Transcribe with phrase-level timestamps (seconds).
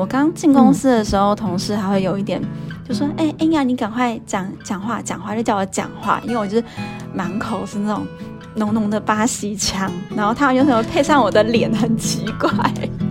[0.00, 2.40] 我刚进公司的时候，嗯、同事还会有一点
[2.88, 6.64] 就说：“哎、欸，哎呀，你赶快讲讲话，讲话就叫我讲话，因为我就是
[7.12, 8.06] 满口是那种
[8.54, 12.50] 浓浓的巴西腔，然后他们有时候配上我的脸，很奇怪。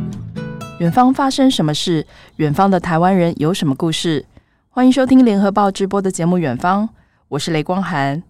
[0.82, 2.08] ”远方发生什么事？
[2.38, 4.26] 远方的台湾人有什么故事？
[4.72, 6.86] 欢迎收听联合报直播的节目《远方》，
[7.28, 8.24] 我是雷光涵。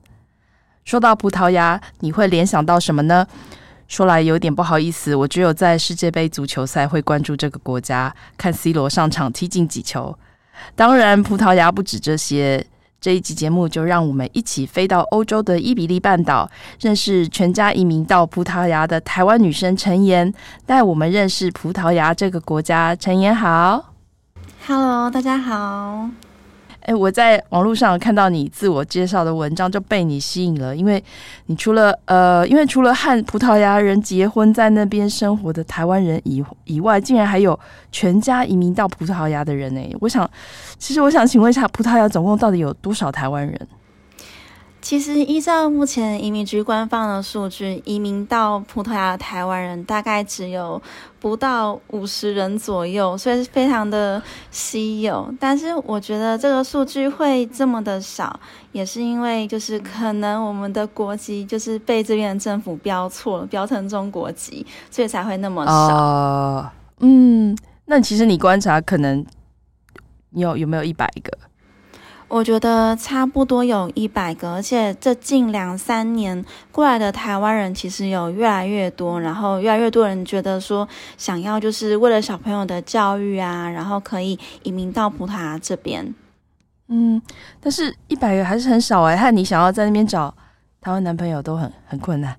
[0.83, 3.25] 说到葡萄牙，你会联想到什么呢？
[3.89, 10.18] 说来有点不好意思，我只有在世界杯足球赛会关注这个国家，看 C 罗上场踢进几球。
[10.75, 12.65] 当然，葡萄牙不止这些。
[13.01, 20.33] 这一集节目就让我们一起飞到欧洲的伊比利半岛，认识全家移民到葡萄牙的台湾女生陈妍，
[20.65, 22.93] 带我们认识葡萄牙这个国家。
[22.93, 23.93] 陈妍好
[24.67, 26.09] ，Hello，大家好。
[26.89, 31.04] 哎，我在网络上看到你自我介绍的文章，就被你吸引了，因为
[31.46, 37.58] 你除了呃，因为除了和葡萄牙人结婚，在那边生活的台湾人以以外，竟然还有
[37.92, 39.81] 全家移民到葡萄牙的人呢。
[40.02, 40.28] 我想，
[40.80, 43.68] 其实我想请问一下，葡萄牙总共到底有多少台湾人？
[44.81, 50.81] 其实依照目前移民局官方的数据，移民到葡萄牙的台湾人大概只有
[51.19, 55.31] 不到五十人左右，所以是非常的稀有。
[55.38, 58.39] 但是我觉得这个数据会这么的少，
[58.72, 65.72] 也是因为就是可能我们的国籍就是被这边的政府标错了，标成中国籍，所以才会那么少。
[65.72, 69.25] 呃，嗯，那其实你观察，可能
[70.30, 71.38] 你有有没有一百个？
[72.30, 86.13] 我觉得差不多有一百个，而且这近两三年过来的台湾人其实有越来越多，然后越来越多人觉得说想要就是为了小朋友的教育啊，然后可以移民到葡萄牙这边。
[86.88, 87.19] 嗯，
[87.59, 90.31] 但是一百个还是很少哎，和你想要在那边找
[90.80, 92.35] 台湾男朋友都很很困难。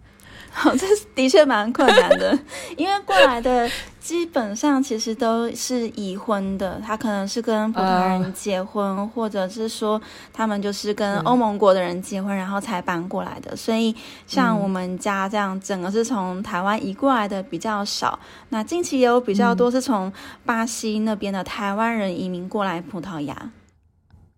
[0.53, 2.39] 好， 这的确蛮困难的，
[2.77, 3.71] 因为过来的
[4.01, 10.01] 基本上其实都是已婚的，他可能是跟葡萄牙人结婚，呃、或者是说
[10.33, 13.55] 他们就是跟欧盟国的人结婚，然后才搬过来的。
[13.55, 13.95] 所以
[14.27, 18.19] 像我们家这样，整个是从台湾移过来的比较少。
[18.49, 20.13] 那近期也有比较多是从
[20.45, 23.53] 巴西那边的台湾人移民过来葡萄牙。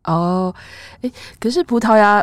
[0.05, 0.55] 哦，
[1.01, 1.11] 哎，
[1.41, 2.23] 可是葡萄牙。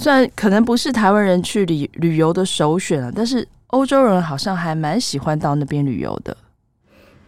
[0.00, 6.34] 虽然可能不是台湾人去旅旅游的首选啊，但是欧洲人好像还蛮喜欢到那边旅游的。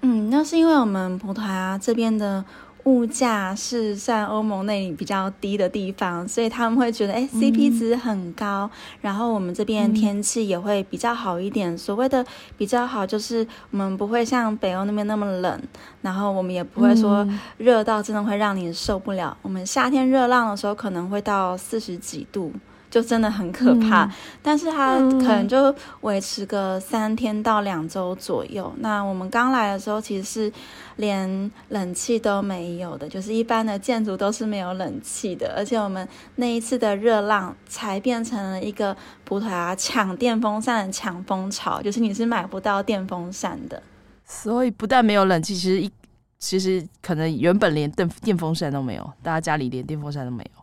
[0.00, 2.42] 嗯，那是因为我们葡萄牙这边的。
[2.84, 8.68] 物价是在欧盟内比较低的地方，所以他们会觉得，哎，CP 值很高。
[8.72, 11.72] 嗯、然后我们这边天气也会比较好一点。
[11.72, 12.24] 嗯、所谓的
[12.58, 15.62] 比较好，就是我们不会像北欧那边那么冷，
[16.00, 17.26] 然后我们也不会说
[17.58, 19.30] 热到真的会让你受不了。
[19.30, 22.52] 嗯、我们夏天热浪的时候可能会到四十几度。
[22.92, 24.10] 就真的很可怕，嗯、
[24.42, 28.70] 但是它可能就维持个三天到两周左右。
[28.76, 30.52] 嗯、那我们刚来的时候，其实是
[30.96, 35.54] 连冷气都没有的，就是一般的建筑都是没有冷气的。
[35.56, 38.94] 而且我们那一次的热浪，才变成了一个
[39.24, 43.82] 葡萄牙抢电风扇的抢风潮，就是你是买不到电风扇的。
[44.26, 45.90] 所以不但没有冷气，其实一
[46.38, 50.61] 其实可能原本连电电风扇都没有，大家家里连电风扇都没有。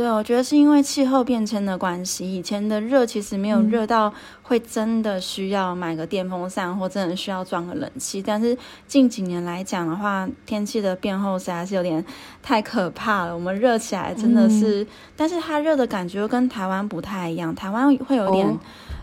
[0.00, 8.22] 对，我觉得是因为气候变迁的关系，以前的热其实没有热到会真的需要买个电风扇，或真的需要装个冷气。
[8.22, 8.56] 但是
[8.86, 12.02] 近几年来讲的话，天气的变后实在是有点
[12.42, 13.34] 太可怕了。
[13.34, 14.86] 我们热起来真的是，嗯、
[15.18, 18.48] 但是它热的感觉又跟台湾不太一样，台湾会有点。
[18.48, 18.58] 哦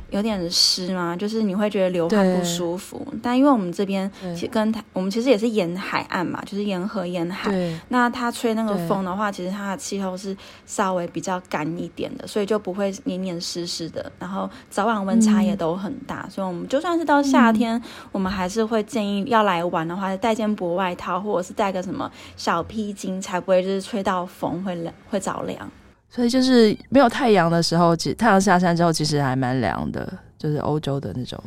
[0.09, 3.05] 有点湿嘛，就是你会觉得流汗不舒服。
[3.21, 7.51] 但因为我们这边其跟台，我们其实也是沿海岸嘛，就是沿河沿海。
[7.89, 10.35] 那它吹那个风的话，其实它的气候是
[10.65, 14.11] 稍微比较干一点的，所以就不会黏黏湿湿的。
[14.19, 25.69] 然后早晚温差也都很大，嗯、所以我们就算是到夏天，嗯、我们还是会建议要来玩的话，带件薄外套，或者是带个什么小披巾，才不会就是吹到风会凉会着凉。
[26.09, 31.41] 所以就是没有太阳的时候，其太阳下山之后，其实还蛮凉的，就是欧洲的那种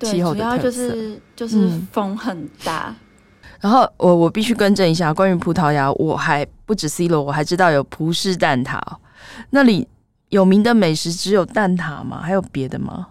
[0.00, 0.50] 气候的特色。
[0.50, 2.88] 主要就是就是风很大。
[2.88, 2.96] 嗯、
[3.60, 8.80] 然后我我必须更正一下，关于葡萄牙，我还不止 C 罗，我还知道有葡式蛋挞。
[9.50, 9.86] 那里
[10.30, 12.20] 有名的美食只有蛋挞吗？
[12.22, 13.08] 还有别的吗？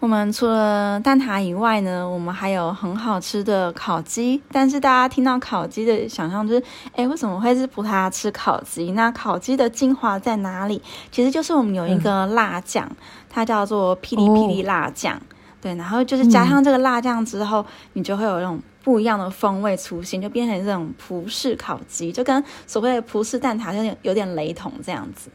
[0.00, 4.42] 我们除了蛋挞以外呢，我们还有很好吃的烤鸡。
[4.50, 6.62] 但是大家听到烤鸡的想象就是，
[6.96, 8.92] 哎，为什么会是葡萄牙吃烤鸡？
[8.92, 10.80] 那烤鸡的精华在哪里？
[11.12, 12.96] 其实就是我们有一个辣酱，嗯、
[13.28, 15.14] 它叫做霹雳霹雳辣酱。
[15.18, 15.20] 哦、
[15.60, 25.30] 对，然后就是加上这个辣酱之后，嗯、你就会有那种不一样的风味出现，就变成这种葡式烤鸡，就跟所谓的葡式蛋挞有点有点雷同这样子。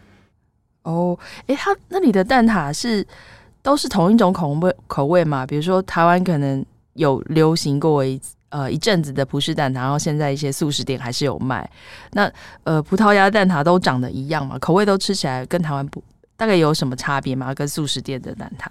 [0.82, 1.16] 哦，
[1.46, 3.06] 哎，它那里的蛋挞是。
[3.66, 5.44] 都是同一种口味口味嘛？
[5.44, 6.64] 比如说台湾可能
[6.94, 11.68] 有流行过一呃一阵子的葡式蛋挞，然后现在一些素食店还是有卖。
[12.12, 12.32] 那
[12.64, 14.60] 呃葡萄牙蛋挞都长得一样嘛？
[14.60, 16.04] 口味都吃起来跟台湾不
[16.38, 17.52] 大概有什么差别吗？
[17.56, 18.68] 跟素食店的蛋挞？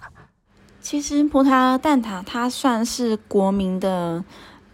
[0.81, 4.23] 其实葡萄牙蛋挞它算是国民的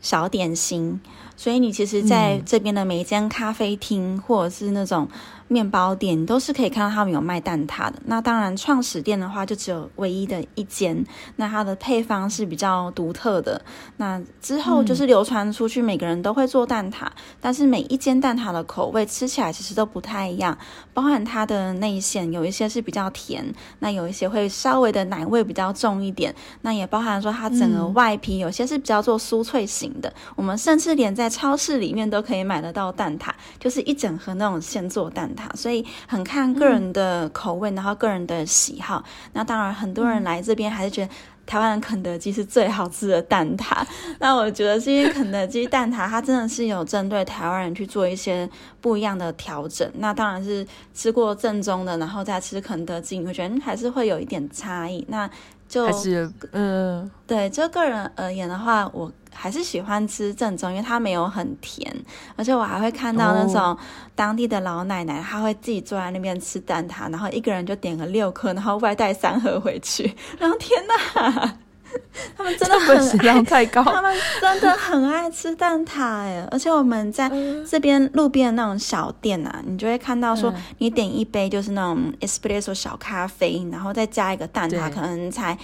[0.01, 1.01] 小点心，
[1.35, 5.07] 所以你其实在这边的每一间咖啡厅或者是那种。
[5.51, 8.01] 面包店都是可以看到他们有卖蛋挞的。
[8.05, 11.05] 那当然，创始店的话就只有唯一的一间。
[11.35, 13.61] 那它的配方是比较独特的。
[13.97, 17.11] 那之后就是流传出去，每个人都会做蛋挞，嗯、
[17.41, 20.57] 但是每一间蛋挞的口味吃起来其实都不太一样。
[20.93, 23.43] 包含它的内馅，有一些是比较甜，
[23.79, 26.33] 那有一些会稍微的奶味比较重一点。
[26.61, 30.07] 那也包含说它整个外皮有些是比较做酥脆型的。
[30.07, 35.40] 嗯、我们甚至连在超市里面都可以买得到蛋挞，就是一整盒那种现做蛋挞。
[35.55, 39.03] 所以很看个人的口味，嗯、然后个人的喜好。
[39.33, 41.11] 那当然，很多人来这边还是觉得
[41.45, 43.85] 台湾的肯德基是最好吃的蛋挞。
[44.19, 48.49] 那我觉得是因为肯德基蛋挞，它真的是有针对台湾人去做一些
[48.79, 49.89] 不一样的调整。
[49.95, 55.05] 那当然是吃过正宗的，然后再吃肯德基，你会觉得还是会有一点差异。
[55.09, 55.29] 那
[55.71, 59.09] 就还是嗯，对，就个人而言的话，我。
[59.33, 61.89] 还是喜欢吃正宗，因为它没有很甜，
[62.35, 63.75] 而且我还会看到那种
[64.13, 70.13] 当地的老奶奶，她会自己坐在那边吃蛋挞，然后一个人就点个六颗，然后外带三盒回去。
[70.37, 71.57] 然后天哪，
[72.37, 76.47] 他们真的很 食量太高， 他们真的很爱吃蛋挞哎！
[76.51, 77.31] 而且我们在
[77.67, 85.57] 这边路边的那种小店啊，你就会看到说，你点一杯就是那种 espresso 小咖啡，然后再加一个蛋挞，可能才。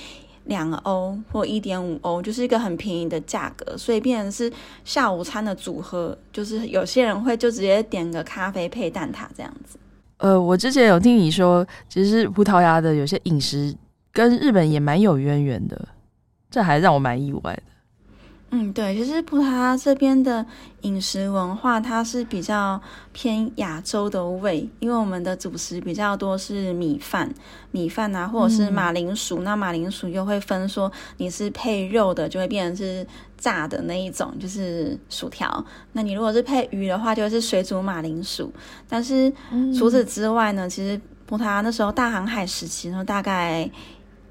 [0.47, 4.49] 两欧或一点五欧，就是一个很便宜的价格，所以变成是
[4.85, 9.77] 下午餐的组合，就是有些人会就直接点个咖啡配蛋挞这样子。
[10.19, 13.75] 呃，我之前有听你说，其实葡萄牙的有些饮食
[14.13, 15.85] 跟日本也蛮有渊源的，
[16.49, 17.63] 这还让我蛮意外的。
[18.49, 20.45] 嗯，对，其实葡萄牙这边的
[20.83, 27.29] 饮食文化，它是比较偏亚洲的味，因为我们的主食比较多是米饭，
[27.71, 29.39] 米饭啊，或者是马铃薯。
[29.39, 33.05] 嗯、那马铃薯又会分说，你是配肉的，就会变成是
[33.37, 35.65] 炸的那一种，就是薯条。
[35.91, 38.49] 那你如果是配鱼的话，就会是水煮马铃薯。
[38.87, 39.29] 但是
[39.77, 43.69] 除此之外呢，其实葡萄牙那时候大航海时期呢，大概。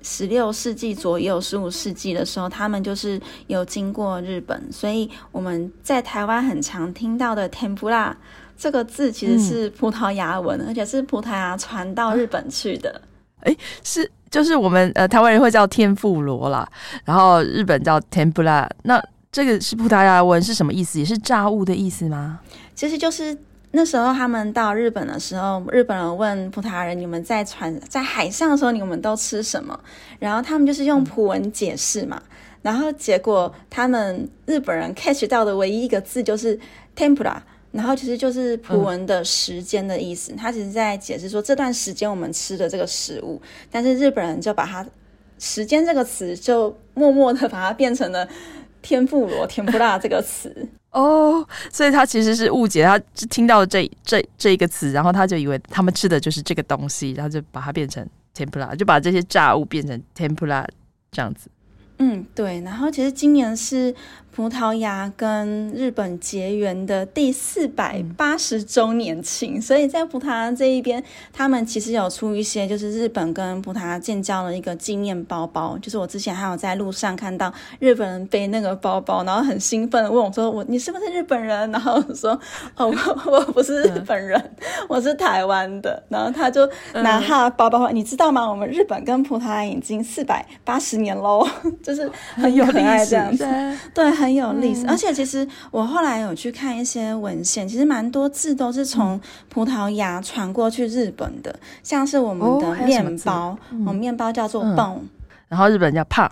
[0.08, 8.14] 十六世纪左右，十五世纪的时候，他们就是有经过日本，所以我们在台湾很常听到的 “tempura”
[8.56, 13.03] 这个字，其实是葡萄牙文，嗯、而且是葡萄牙传到日本去的。
[13.41, 16.64] 哎、欸，是就是我们呃台湾人会叫天妇罗啦，
[17.05, 19.02] 然后日本叫 “tempura”，那
[19.32, 21.00] 这个是葡萄牙文是什么意思？
[21.00, 22.38] 也是炸物的意思吗？
[22.76, 23.37] 其实就是。
[23.76, 29.78] 那时候他们到日本的时候，日本人问葡萄牙人：“你们在船在海上的时候，你们都吃什么？”
[30.19, 32.23] 然后他们就是用葡文解释嘛。
[32.62, 36.58] 然后结果他们日本人 catch 到的唯一一个字就是
[36.96, 37.37] “tempura”，
[37.70, 40.32] 然后其实就是葡文的时间的意思。
[40.34, 43.38] 他其实在解释说这段时间我们吃的这个食物，
[43.70, 44.87] 但是日本人就把它
[45.38, 48.26] “时间”这个词就默默的把它变成了
[48.81, 50.67] “天妇罗”“天妇辣”这个词。
[51.00, 60.64] 哦所以他其实是误解，他只听到这这这一个词，然后他就以为他们吃的就是这个东西，然后就把它变成 tempera，，就把这些炸物变成 tempera
[61.12, 61.50] 这样子。
[61.98, 62.60] 嗯，对。
[62.60, 63.94] 然后其实今年是。
[64.37, 71.02] 葡萄牙跟日本结缘的第四百八十周年庆，所以在葡萄牙这一边，
[71.33, 75.78] 他们其实有出一些，就是日本跟葡萄牙建交的一个纪念包包。
[75.81, 82.38] 就是我之前还有在路上看到日本人背那个包包，然后很兴奋问我说：“我你是不是日本人？”然后我说
[82.76, 84.38] ：“哦，我我不是日本人，
[84.87, 88.47] 我是台湾的。”然后他就拿他的包包，你知道吗？
[88.47, 91.49] 我们日本跟葡萄牙已经四百八十年喽，
[91.83, 93.47] 就是很有可爱这样子，
[93.95, 94.25] 对。
[94.25, 105.09] 很有历史，嗯、而且其实我后来有去看一些文献，其实蛮多字都是从葡萄牙传过去日本的，像是我们的面包，哦嗯、我们面包叫做嗯、
[105.49, 106.30] 然后日本叫胖。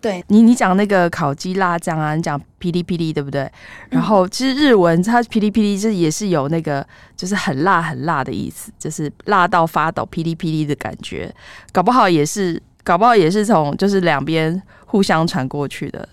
[0.00, 0.22] 对。
[0.28, 3.50] 你，你讲那个烤鸡辣酱啊，你讲霹雳霹雳，对不对？
[3.88, 11.34] 然后其实日文它霹雳霹雳，这也是有那个就是很辣很辣的意思，就是辣到发抖，霹雳霹雳的感觉，
[11.72, 16.06] 搞不好也是，搞不好也是从就是两边互相传过去的。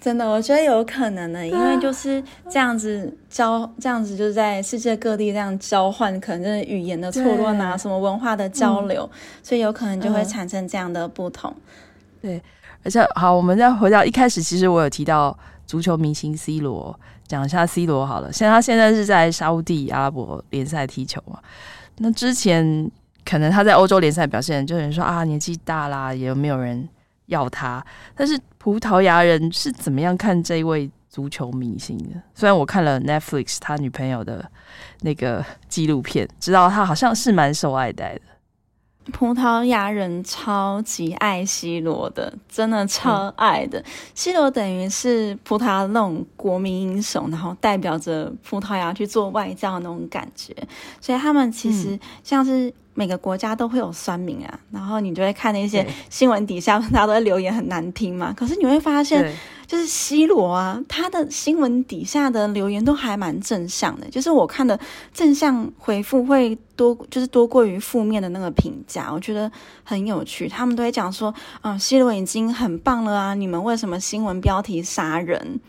[0.00, 11.54] 真的，我觉得有可能的，因为就是这样子交，这样子就是在世界各地这样交换，可能就是语言的错乱啊，什么文化的交流，嗯、所以有可能就会产生这样的不同。
[12.22, 12.42] 对，
[12.82, 18.32] 而且好，我们再回到一开始，其实我有提到足球明星 C 罗，讲一下 C 罗好了。
[18.32, 21.38] 现在他现在是在沙乌地阿拉伯联赛踢球嘛？
[21.98, 22.90] 那之前
[23.24, 26.88] 可能他在欧洲联赛表现，就有人说啊，年纪大啦，也有没有人
[27.30, 27.84] 要他？
[28.14, 32.22] 但是葡萄牙人是怎么样看这一位足球明星的。
[32.34, 34.48] 虽然我看了 Netflix 他女朋友的
[35.00, 38.20] 那个纪录片，知道他好像是蛮受爱戴的。
[39.12, 43.82] 葡萄牙人超级爱 C 罗的，真的超爱的。
[44.14, 50.54] C 罗等于是葡萄牙那种国民英雄，然后代表着葡萄牙去做外交的那种感觉。
[51.00, 58.30] 所以他们其实像是每个国家都会有酸民啊，然后你就会看那些新闻底下大家都在留言很难听嘛。
[58.36, 59.34] 可是你会发现。
[59.70, 64.76] 就是 C 罗啊，他的新闻底下的留言都还蛮正向的，就是我看的
[65.14, 69.48] 正向回复会多，就是多过于负面的那个评价，我觉得
[69.84, 70.48] 很有趣。
[70.48, 75.60] 他们都会讲说，嗯，C 罗已经很棒了啊，你们为什么新闻标题杀人？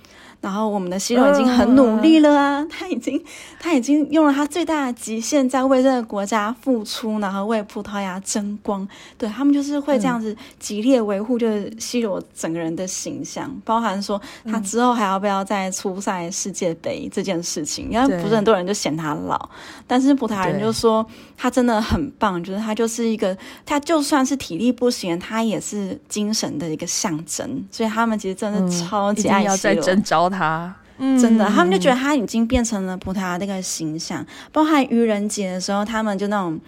[0.41, 3.23] 然后我们的 C 罗已经很努力了啊，他已经
[3.59, 8.87] 他已经用了他最大的极限在为这个国家付出，然后为葡萄牙争光。
[9.19, 17.89] 对，他们就是会这样子极力维护，就是 C 罗整个人的形象，包含说他之后还要不要再出赛世界杯这件事情。
[17.91, 19.49] 因为不是很多人就嫌他老，
[19.85, 21.05] 但是葡萄牙人就说
[21.41, 27.65] 他真的很棒，就是他就是一个他就算是体力不行，他也是精神的一个象征。
[27.71, 29.83] 所以他们其实真的超级爱 C 罗。
[29.83, 29.91] 他
[31.19, 34.23] 真的，他们就觉得他已经变成了葡萄牙那个形象。
[34.51, 36.59] 包含愚人节的时候，他们就那种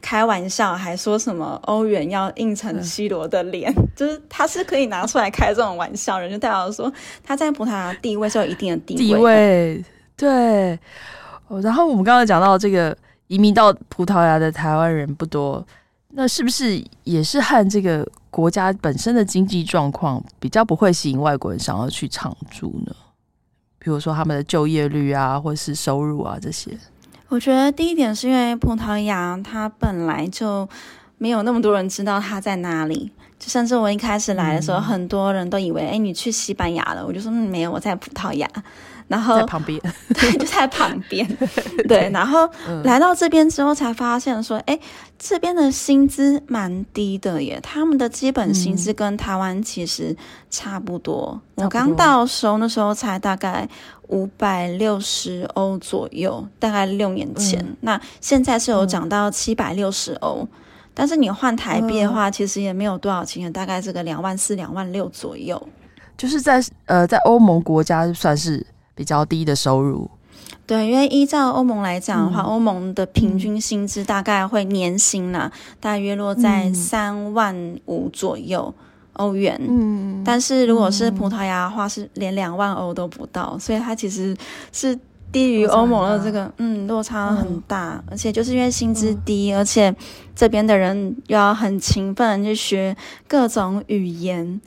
[0.00, 6.92] 开玩笑，还说什么欧元要印成 C 罗的脸，嗯、 就是他是可以拿出来开这种玩笑人，就代表说
[7.24, 9.04] 他在葡萄牙地位是有一定的地位。
[9.08, 9.84] 地位
[10.16, 10.78] 对。
[11.60, 12.96] 然后我们刚才讲到这个
[13.30, 15.64] 移民到葡萄牙的台湾人不多，
[16.14, 22.92] 那是不是也是和这个国家本身的经济状况比较不会吸引外国人想要去常住呢？
[23.78, 26.76] 比如说他们的就业率啊，或是收入啊这些，
[27.28, 30.68] 我觉得第一点是因为葡萄牙它本来就
[31.16, 38.50] 没有那么多人知道它在哪里，就甚至我一开始来的时候，嗯、很多人都以为，哎，你去西班牙了，我就说，嗯，没有，我在葡萄牙。
[39.10, 39.80] 然后在旁边，
[40.14, 41.26] 对，就在旁边，
[41.88, 42.08] 对。
[42.12, 42.48] 然后
[42.84, 44.80] 来到这边之后，才发现说，哎、嗯，
[45.18, 47.58] 这边的薪资蛮低的耶。
[47.60, 50.16] 他们的基本薪资跟台湾其实
[50.48, 51.42] 差不多。
[51.56, 53.68] 嗯、我刚到的时候，那时候才大概
[54.10, 57.58] 五百六十欧左右，大概六年前。
[57.58, 60.48] 嗯、那现在是有涨到七百六十欧，嗯、
[60.94, 65.60] 但是你换台币的话，其实也没有多少钱，大概这个两万四、两万六左右。
[66.16, 68.64] 就是在呃，在欧盟国家算是。
[69.00, 70.10] 比较低的收入，
[70.66, 78.74] 对，因为依照欧盟来讲的话，欧、嗯、盟的平均薪资大概会年薪呢、大约落在三万五左右
[79.14, 79.58] 欧元。
[79.66, 84.36] 嗯，但是如果是葡萄牙的话，是连两万欧都不到，所以它其实
[84.70, 84.94] 是
[85.32, 87.94] 低于欧盟的这个，嗯，落差很大。
[87.94, 89.96] 嗯、而且就是因为薪资低，嗯、而且
[90.36, 92.94] 这边的人又要很勤奋去学
[93.26, 94.60] 各种语言。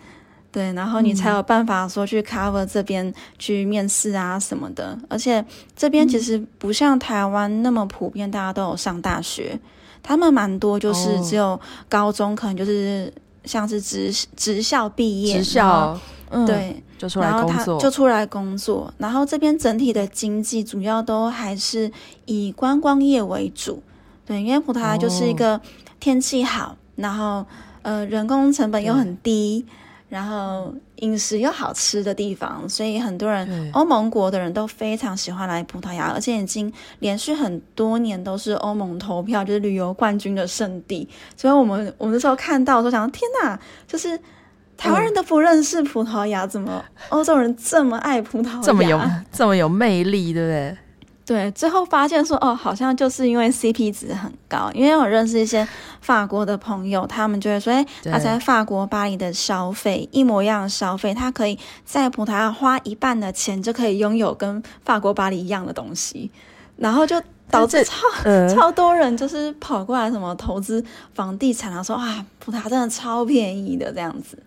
[0.53, 5.43] 对，然后你才有办法说去 cover 这边去面试啊什么的，而且
[5.75, 9.59] 这边其实不像台湾那么普遍，大家都有上大学，
[10.03, 13.11] 他们蛮多就是只有高中，可能就是
[13.45, 21.91] 像是职职校毕业，职校，嗯，对，就出来工作，然后他就出来工作，然后这边整体的经济主要都还是
[22.25, 23.81] 以观光业为主，
[24.23, 25.59] 对，因为葡萄牙就是一个
[25.99, 27.43] 天气好，然后
[27.81, 29.65] 呃人工成本又很低。
[30.13, 41.09] 然后饮食又好吃的地方，所以很多人欧盟国的人都非常喜欢来葡萄牙，而且已经连续很多年都是欧盟投票就是旅游冠军的圣地。
[41.35, 44.15] 所以我们我们那时候看到，说想天哪，就是
[44.77, 49.01] 台湾人都不认识葡萄牙，怎么欧洲人这么爱葡萄牙，这么有
[49.31, 50.77] 这么有魅力，对不对？
[51.25, 55.65] 对，最后发现说哦，好像就是因为 CP 值很高，因为我认识一些
[56.01, 66.29] 法国的朋友，他们就会说，哎，他在法国巴黎的消费一模一样的消费，他可以在葡萄牙花一半的钱就可以拥有跟法国巴黎一样的东西，
[66.75, 67.15] 然后就
[67.49, 74.37] 导致超、呃、超多人就是跑过来什么投资房地产啊，说啊，葡萄牙真的超便宜的这样子。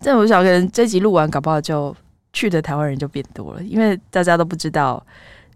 [0.00, 1.94] 这我想可能这集录完，搞不好就
[2.32, 5.04] 去的台湾人就变多了，因为大家都不知道。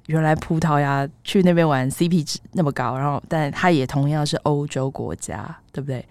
[0.08, 6.04] 原来葡萄牙去那边玩 CP 值那么高，然后但它也同样是欧洲国家，对不对？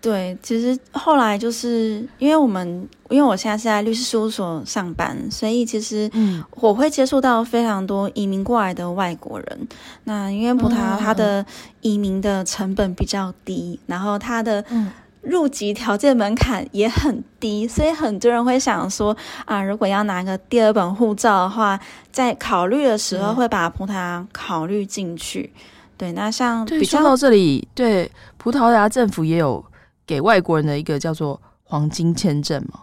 [0.00, 6.10] 对，其实后来就是因为我们，因为我现在是在律师事务所上班，所以其实
[6.56, 9.46] 我会接触到非常多移民过来的外国人。
[9.60, 9.68] 嗯、
[10.04, 11.46] 那因为葡萄牙它的
[11.80, 14.90] 移民的成本比较低，然后它的嗯。
[15.22, 21.78] 入籍条件门槛也很低，所以很多人会想说啊，如果要拿个第二本护照的话，
[22.10, 25.52] 在考虑的时候会把葡萄牙考虑进去。
[25.96, 29.64] 对，那像比较说到这里，对葡萄牙政府也有
[30.04, 32.80] 给外国人的一个叫做黄金签证嘛，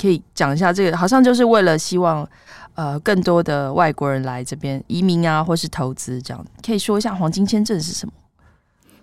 [0.00, 2.26] 可以讲一下这个，好像就是为了希望
[2.74, 6.42] 呃更多的外国人来这边移民啊，或是投资这样。
[6.64, 8.12] 可以说一下黄金签证是什么？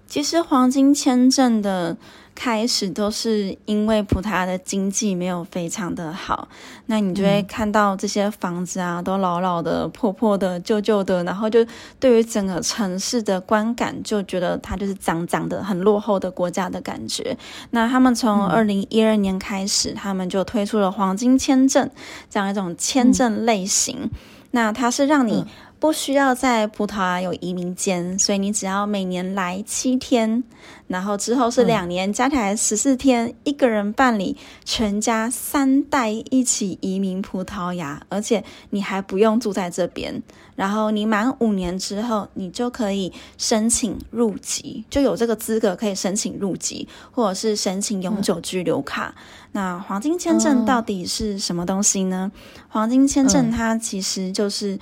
[0.10, 1.96] 其实黄金签证的
[2.34, 6.48] 开始都是因为葡萄牙的经济没有非常的好，
[6.88, 11.64] 那你就会看到这些房子啊都老老的、破破的、旧旧的，然后就
[12.00, 17.38] 对于整个城市的观感就觉得它就是脏脏的、很落后的国家的感觉。
[17.70, 21.88] 那他们从二零一二年开始，他们就推出了黄金签证
[22.30, 24.10] 这样一种签证类型，
[24.52, 25.46] 那它是让你。
[25.80, 30.44] 不需要在葡萄牙有移民间，所以你只要每年来七天，
[30.88, 40.22] 然后之后是两年，加起来十四天，嗯，一个人办理全家三代一起移民葡萄牙，而且你还不用住在这边。
[40.58, 49.16] 然后你满五年之后，你就可以申请入籍，就有这个资格可以申请入籍，或者是申请永久居留卡。
[49.16, 52.30] 嗯，那黄金签证到底是什么东西呢？
[52.34, 54.78] 嗯，黄金签证它其实就是。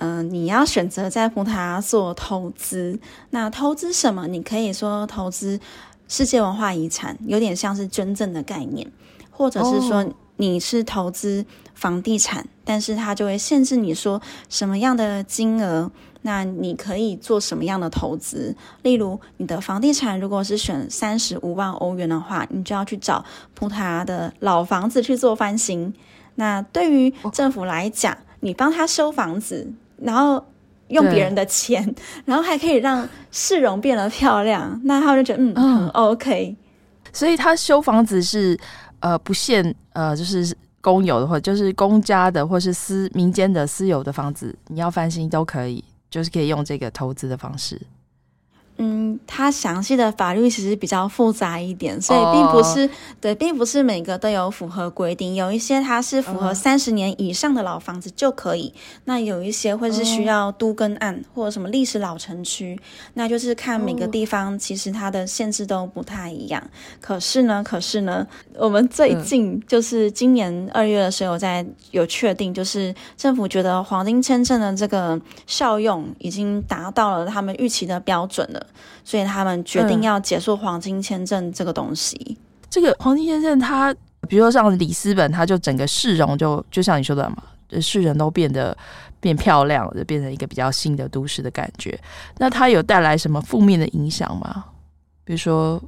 [0.00, 2.98] 嗯、呃，你要选择在葡萄牙做投资，
[3.30, 4.26] 那投资什么？
[4.26, 5.60] 你可以说投资
[6.08, 8.90] 世界文化遗产，有点像是捐赠的概念，
[9.30, 10.04] 或者是说
[10.36, 15.90] 你是投资房地产，但是它就会限制你说什么样的金额，
[16.22, 18.56] 那你可以做什么样的投资？
[18.82, 23.22] 例如，你的房地产如果是选三十五万欧元的话，你就要去找
[23.54, 25.92] 葡萄牙的老房子去做翻新。
[26.36, 29.70] 那对于政府来讲，你帮他修房子。
[30.00, 30.44] 然后
[30.88, 36.56] 用别人的钱， 然后还可以让市容变得漂亮， 那他就觉得嗯，嗯很 OK。
[37.12, 38.58] 所以他修房子是
[39.00, 47.80] 呃不限呃就是公有的或就是公家的或是私民间的私有的房子，你要翻新都可以，就是可以用这个投资的方式。
[48.82, 52.90] 嗯，它详细的法律其实比较复杂一点，所以并不是、oh.
[53.20, 55.34] 对，并不是每个都有符合规定。
[55.34, 58.72] 有一些它是符合三十年以上的老房子就可以，
[59.04, 61.24] 那有一些会是需要都更案、oh.
[61.34, 62.80] 或者什么历史老城区，
[63.12, 66.62] 那就是看每个地方其实它的限制都不太一样。
[66.62, 66.70] Oh.
[67.02, 78.66] 可是呢，可是呢，我们最近就是今年二月的时候在有确定，就是政府觉得黄金签证的这个效用已经达到了他们预期的标准了。
[79.04, 82.16] 所以他们决定要结束黄金签证这个东西。
[82.30, 82.36] 嗯、
[82.68, 83.94] 这个黄金签证，它
[84.28, 87.36] 比如说像里斯本，它就整个市容就就像你说的嘛，
[87.80, 88.76] 市人都变得
[89.20, 91.98] 变漂亮了，就变成一个比较新的都市的感觉。
[92.38, 94.64] 那它有带来什么负面的影响吗？
[95.24, 95.82] 比如说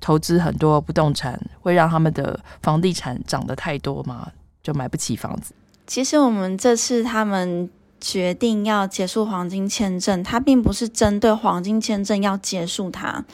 [0.00, 4.28] 投资很多不动产，会让他们的房地产涨得太多吗？
[4.62, 5.54] 就买不起房子？
[5.86, 7.70] 其实我们这次他们。
[8.00, 13.24] 决定要结束黄金签证，它并不是针对黄金签证要结束它，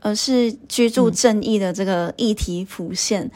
[0.00, 3.24] 而是居住正义的这个议题浮现。
[3.24, 3.30] 嗯、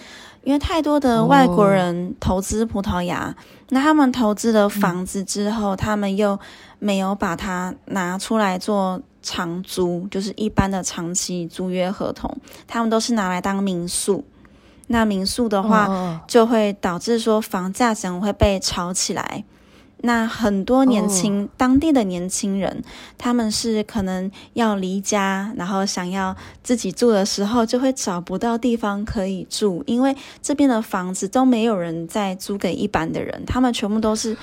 [0.45, 3.35] 因为太多的外国人投资葡萄牙，哦、
[3.71, 6.39] 那他们投资了房子之后，嗯、他们又
[6.79, 12.37] 没有把它拿出来做长租，就是一般的长期租约合同，
[12.67, 14.25] 他们都是拿来当民宿。
[14.89, 19.43] 那民宿的话，哦、就会导致说房价可能会被炒起来。
[20.07, 21.51] 那很多年轻、oh.
[21.57, 22.83] 当地的年轻人，
[23.19, 34.35] 他们是可能要离家，然后想要自己住的时候，就会找不到地方可以住，因为这边的房子都没有人在租给一般的人，他们全部都是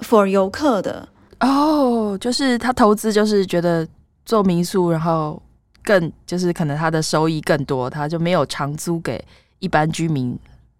[0.00, 1.08] for 游客的。
[1.40, 3.86] 哦，oh, 就是他投资，就是觉得
[4.26, 5.40] 做民宿，然后
[5.84, 9.24] 更就是可能他的收益更多，他就没有长租给
[9.60, 10.36] 一般居民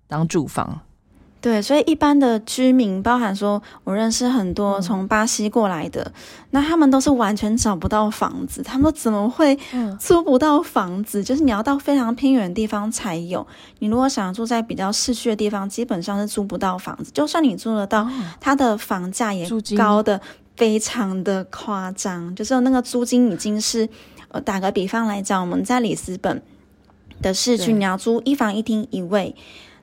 [0.09, 0.81] 当住房。
[1.42, 6.12] 对，所以一般的居民，包含说我认识很多从巴西过来的，嗯、
[6.50, 8.62] 那他们都是完全找不到房子。
[8.62, 9.59] 他们说怎么会
[9.98, 11.20] 租不到房子？
[11.20, 13.44] 嗯、就是你要到非常偏远的地方才有。
[13.81, 17.11] 你如果想住在比较市区的地方，基本上是租不到房子。
[17.12, 19.44] 就算你租得到，它的房价也
[19.76, 20.20] 高的
[20.57, 22.33] 非常的夸张。
[22.37, 23.88] 就是那个租金已经是，
[24.28, 26.40] 呃，打个比方来讲，我们在里斯本
[27.20, 29.35] 的市区，你要租一房一厅一卫。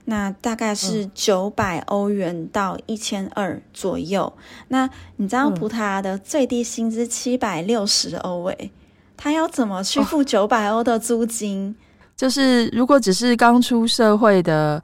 [0.09, 4.33] 那大概是九百欧元到一千二左右。
[4.37, 8.71] 嗯、那你知道葡萄牙的最低薪资七百六十欧诶，
[9.15, 11.75] 他要怎么去付九百欧的租金？
[12.17, 14.81] 就是如果只是刚出社会的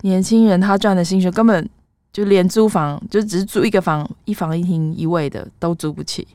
[0.00, 1.70] 年轻人，他赚的薪水根本
[2.12, 6.26] 就连租房，就只是租一个房，一房一厅一卫的都租不起。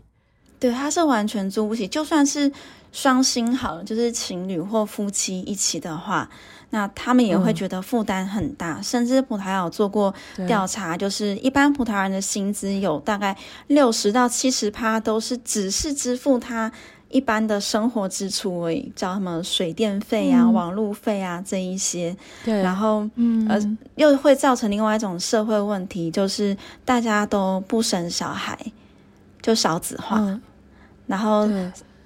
[0.58, 2.49] 对，他是完全租不起，就算是
[2.93, 6.30] 双薪好了，就是情侣或夫妻一起的话。
[6.71, 10.13] 那他们也会觉得负担很大，嗯、甚至葡萄牙有做过
[10.47, 13.36] 调查，就是一般葡萄牙人的薪资有大概
[13.67, 16.71] 六十到七十趴都是只是支付他
[17.10, 22.15] 一般的生活支出而已，叫什么水电费啊、嗯、网路费啊这一些。
[22.45, 26.55] 对，然后，嗯，呃，又会造成另外一种社会问题，就是
[26.86, 28.55] 大家都不生小孩，
[29.41, 30.39] 就少子化，嗯、
[31.08, 31.49] 然后。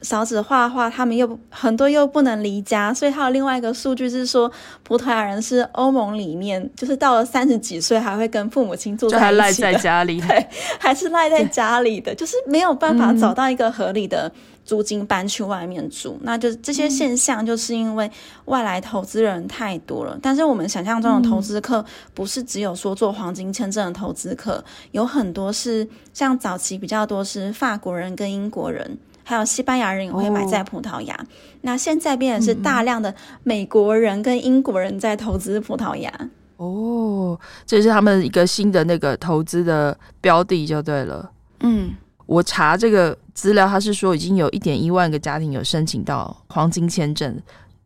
[0.04, 4.52] 少子化的话，他们又很多又不能离家，所以还有另外一个数据是说，
[4.84, 14.30] 葡萄牙人是欧盟里面，就是到了三十几岁还会跟父母亲住在一起的，还赖在家里， 对，还是赖在家里的， 就是没有办法找到一个合理的
[14.66, 16.18] 租金搬去外面住。
[16.20, 18.12] 嗯、那就这些现象，就是因为
[18.46, 20.16] 外来投资人太多了。
[20.16, 24.62] 嗯、但是我们想象中的投资客，不是只有说做黄金签证的投资客，
[24.92, 28.98] 有很多是像早期比较多是法国人跟英国人。
[29.24, 31.26] 还有西班牙人也会买在葡萄牙，哦、
[31.62, 36.12] 那现在变成是大量的美国人跟英国人在投资葡萄牙。
[36.58, 41.32] 哦，这是他们一个新的那个投资的标的就对了。
[41.62, 41.94] 嗯，
[42.26, 47.42] 我查这个资料，他是说已经有一点一万个家庭有申请到黄金签证，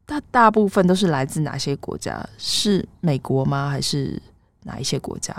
[0.06, 2.24] 大大部分都是来自哪些国家？
[2.38, 3.70] 是美国吗？
[3.70, 4.22] 还是
[4.64, 5.34] 哪一些国家？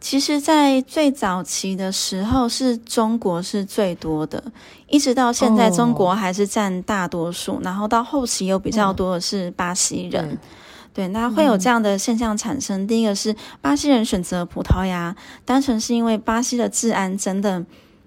[0.00, 4.42] 其实，在最早期的时候，是中国是最多的，
[4.86, 7.54] 一直到现在，中国还是占大多数。
[7.54, 7.66] Oh.
[7.66, 10.38] 然后到后期又比较多的是巴西人，嗯、
[10.94, 12.82] 对，那会有这样的现象产生。
[12.82, 17.64] 嗯、第一个是巴西人选择葡萄牙，单纯是因为巴西的治安真的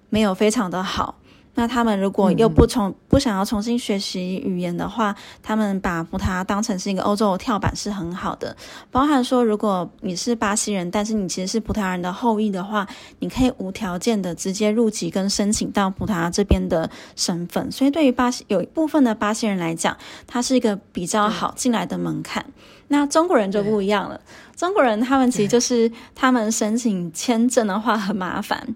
[0.10, 1.16] 没有非常的好。
[1.54, 8.56] 那他们如果又不重不想要重新学习语言的话，他们把葡萄牙当成是一个欧洲的跳板是很好的。
[8.90, 12.88] 包含说，如果你是巴西人，但是你其实是葡萄牙人的后裔的话，
[13.20, 17.70] 你可以无条件的直接入籍跟申请到葡萄牙这边的身份。
[17.70, 22.46] 所以对于巴西有一部分的巴西人来讲，它是一个比较好进来的门槛。
[22.88, 24.22] 那中国人就不一样了，
[24.56, 28.76] 中国人他们其实就是他们申请签证的话很麻烦。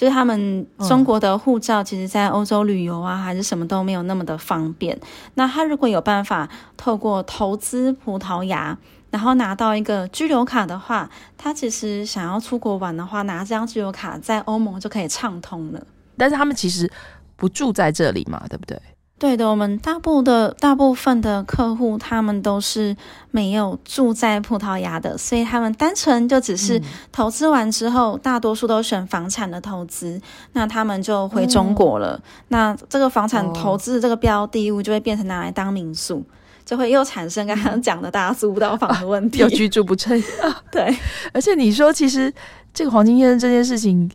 [0.00, 4.98] 就是他们中国的护照，其实，在欧洲旅游啊，还是什么都没有那么的方便。
[5.34, 8.78] 那他如果有办法透过投资葡萄牙，
[9.10, 15.86] 然后拿到一个居留卡的话，他其实想要出国玩的话，拿这张居留卡在欧盟就可以畅通了。
[16.16, 16.90] 但是他们其实
[17.36, 18.80] 不住在这里嘛，对不对？
[19.20, 22.96] 对的，我们大部的大部分的客户，他们都是
[23.30, 26.80] 没有住在葡萄牙的，所以他们单纯就只是
[27.12, 30.18] 投资完之后，嗯、大多数都选房产的投资，
[30.54, 32.14] 那他们就回中国了。
[32.16, 36.24] 嗯、那这个房产投资的这个标的物就会变成拿来当民宿，
[36.64, 40.18] 就会又产生刚刚讲的大家租不到房的问题，又、啊、居住不成。
[40.72, 40.96] 对，
[41.34, 42.32] 而且你说，其实
[42.72, 44.10] 这个黄金先生这件事情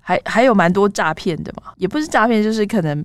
[0.00, 3.02] 还还有蛮多诈骗的嘛，也不是诈骗，就是可能。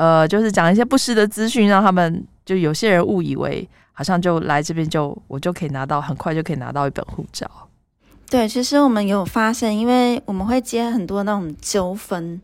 [0.00, 7.46] 呃，就是讲一些不实的资讯，让他们就有些人误以为好像就来这边就我就可以拿到，很快就可以拿到一本护照。
[8.30, 12.40] 对，其实我们有发现，因为我们会接很多那种纠纷，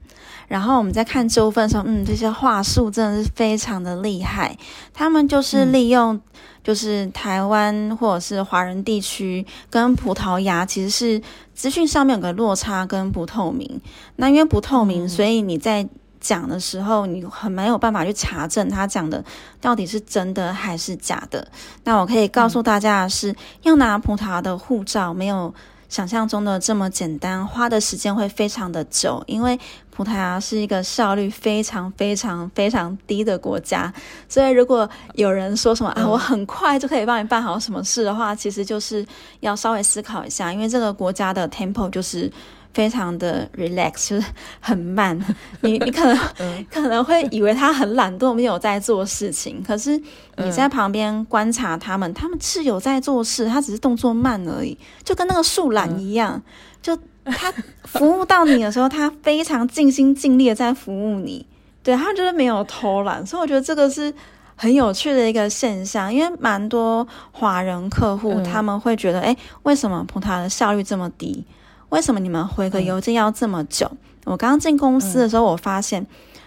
[0.48, 4.54] 然后我们在看纠纷的时候，嗯，这些话术真的是非常的厉害。
[4.92, 6.20] 他们就是利用，
[6.62, 11.22] 就是台湾或者是华人地区跟葡萄牙其实是
[11.54, 13.80] 资讯上面有个落差跟不透明。
[14.16, 15.88] 那因为不透明，所以你在
[16.26, 19.24] 讲的时候，你很没有办法去查证他讲的
[19.60, 21.46] 到底是真的还是假的。
[21.84, 25.54] 那我可以告诉大家的是，嗯、要拿葡萄牙的护照，没有
[25.88, 29.22] 想象中的这么简单，花的时间会非常的久。
[29.28, 29.56] 因为
[29.92, 33.92] 葡萄牙是一个效率非常非常非常低的国家，
[34.28, 39.06] 所以如果有人说什么啊，我很快就可以帮你办好什么事的话，其实就是
[39.40, 42.30] 要稍微思考一下，因为这个国家的 tempo 就是。
[42.76, 44.26] 非常的 relax，就是
[44.60, 45.18] 很慢。
[45.62, 49.62] 你你可能、 嗯、可能会以为他很懒惰，没有在做事情。
[49.66, 49.98] 可是
[50.36, 56.42] 你在旁边观察他们，他们是有在做事，他只是动作慢而已，就跟那个树懒一样。
[56.82, 57.50] 就他
[57.84, 61.46] 服务到你的时候，他非常尽心尽力的在服务你。
[61.82, 64.12] 对，他就是没有偷懒，所以我觉得这个是
[64.54, 66.12] 很有趣的一个现象。
[66.12, 71.42] 因为蛮多华人客户他们会觉得，哎、嗯，为什么葡萄牙的效率这么低？
[71.90, 73.86] 为什么你们回个邮件要这么久？
[73.92, 73.98] 嗯、
[74.32, 76.06] 我刚进公司的时候，我发现，嗯、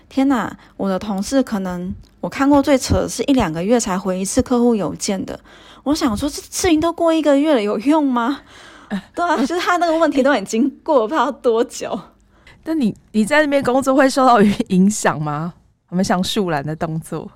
[0.10, 0.56] 天哪！
[0.76, 5.40] 我的同事可能我看过最扯的是一两个月才回一次客户邮件的。
[5.84, 8.42] 我想说，这事情都过一个月了，有用吗？
[8.90, 12.00] 嗯、 对啊，就是他那个问题都已经过了不知道多久。
[12.66, 15.54] 那你你在那边工作会受到影响吗？
[15.90, 17.32] 我们像树懒的动作，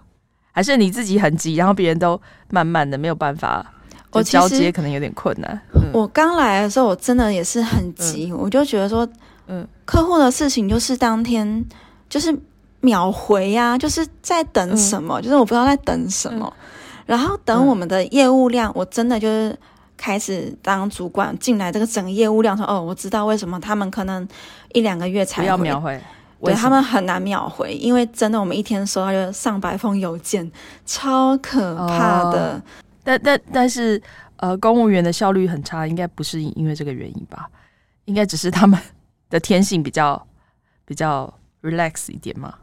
[0.52, 3.66] 还是你自己很急，然后别人都慢慢的没有办法？
[4.14, 5.60] 我交接可能有点困难。
[5.92, 9.08] 我刚来的时候，我真的也是很急，嗯、我就觉得说，
[9.48, 11.66] 嗯，客户的事情就是当天
[12.10, 12.36] 就是
[12.82, 16.52] 秒回呀、啊，就是在等什么，嗯、就是我不知道在等什么。
[16.58, 16.64] 嗯、
[17.06, 19.58] 然后等我们的业务量，嗯、我真的就是
[19.98, 24.28] 开始当主管进来，这个整个业务量说，哦，我知道为什么他们可能
[24.74, 26.00] 一两个月才要秒回。
[26.44, 30.52] 对他们很难秒回，因为真的我们一天收到就上百封邮件，
[30.86, 32.62] 超可怕的。
[33.04, 34.02] 哦、但但但是，
[34.38, 37.50] 呃，公务员的效率很差，应该不是因为这个原因吧？
[38.06, 38.80] 应该只是他们
[39.30, 40.28] 的天性比较
[40.86, 42.56] 比较 relax 一点嘛。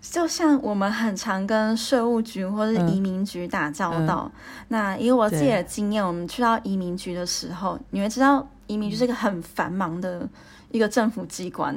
[0.00, 4.32] 就像我们很常跟税务局或者是移民局打交道，
[4.68, 10.26] 那以我自己的经验，我们去到移民局的时候，你会知道移民局是一个很繁忙的
[10.70, 11.76] 一个政府机关。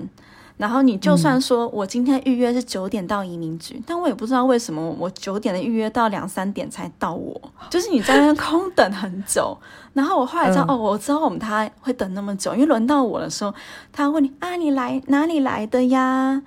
[0.58, 9.58] 然后你就算说我今天预约是九点到移民局，嗯、但我也不知道为什么我九点的预约到两三点才到我，就是你在那空等很久。
[9.94, 13.54] 然后我后来知道、嗯、哦，我知道我们他会等那么久，因为轮到我的时候，
[13.92, 16.42] 他问你啊，你来哪里来的呀？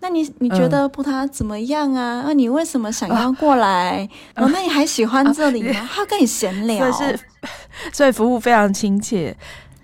[0.00, 2.22] 那你你觉得葡萄怎么样啊？
[2.22, 4.08] 那、嗯啊、你为什么想要过来？
[4.34, 5.80] 啊、 哦，那你还喜欢这里吗？
[5.80, 7.20] 啊、他跟你闲聊，所以是，
[7.92, 9.34] 所以服务非常亲切，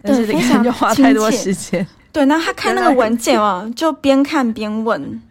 [0.03, 1.87] 但是非常就花太多时间。
[2.12, 5.22] 对，然后他看那个文件哦，就边看边问。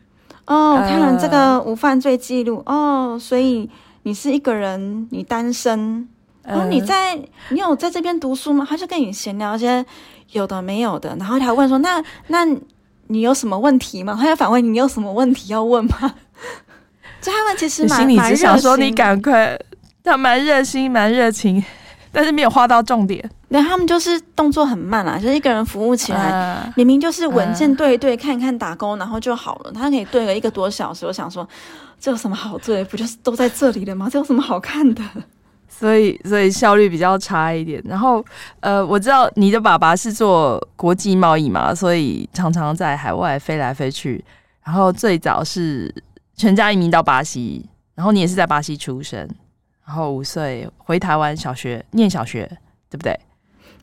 [0.45, 3.69] 哦，看了这个无犯罪记录哦，所以
[4.03, 6.07] 你是一个人，你单身。
[6.43, 7.15] 然后你在，
[7.49, 8.65] 你有在这边读书吗？
[8.67, 9.85] 他就跟你闲聊一些
[10.31, 12.43] 有的没有的，然后他问说：“那那
[13.07, 16.15] 你有什么问题吗？”他要反问你：“你有什么问题要问吗？”
[17.21, 19.55] 就他们其实蛮心里只想说你赶快，
[20.03, 21.63] 他蛮热心，蛮热情。
[22.11, 29.71] 但是没有画到重点，对，他们就是动作很慢啦，就是一个人服务起来，uh, 明明就是文件对一对，uh, 看一看打勾，然后就好了。
[29.71, 31.47] 他可以对个一个多小时，我想说，
[31.99, 32.83] 这有什么好对？
[32.85, 34.09] 不就是都在这里了吗？
[34.11, 35.01] 这有什么好看的？
[35.69, 37.81] 所以，所以效率比较差一点。
[37.85, 38.23] 然后，
[38.59, 44.23] 呃，我知道你的爸爸是做国际贸易嘛，所以常常在海外飞来飞去。
[44.63, 45.91] 然后最早是
[46.35, 49.27] 全家移民到巴西，然后你也是在巴西出生。
[49.85, 52.49] 然后五岁回台湾小学念小学，
[52.89, 53.19] 对不对？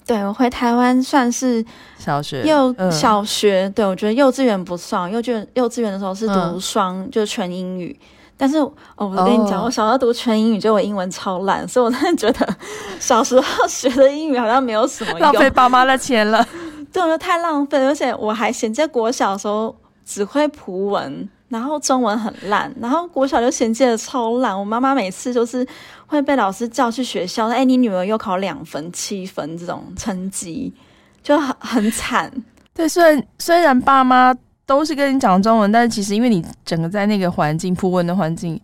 [0.06, 1.62] 对，我回台湾算是
[1.98, 3.68] 小学幼小学。
[3.70, 7.98] 对，我觉得幼稚园不算，幼稚园幼稚园的时候是读双，嗯、就是全英语。
[8.34, 12.56] 但是哦，我跟你讲，哦、我小时候读全英语，就我英文超烂，所以我真的觉得
[12.98, 16.42] 小时候学的英语好像没有什么用，浪费爸妈的钱了。
[16.90, 21.28] 对，我太浪费，而且我还嫌在国小的时候只会葡文。
[21.48, 24.58] 然后中文很烂，然后国小就衔接的超烂。
[24.58, 25.66] 我妈妈每次就是
[26.06, 30.70] 会被老师叫去学校，哎，你女儿又考两分、七分这种成绩，
[31.22, 32.30] 就很很惨。
[32.74, 34.34] 对，虽然虽然爸妈
[34.66, 38.60] 都是跟你讲中文，但是其实因为你整个在那个环境，普文的环境，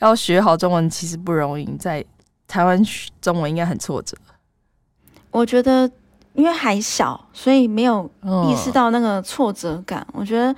[0.00, 1.64] 要学好中文其实不容易。
[1.78, 2.04] 在
[2.46, 4.14] 台湾学中文应该很挫折。
[5.30, 5.90] 我觉得
[6.34, 8.10] 因为还小，所以没有
[8.46, 10.02] 意识到那个挫折感。
[10.08, 10.54] 哦、我觉得。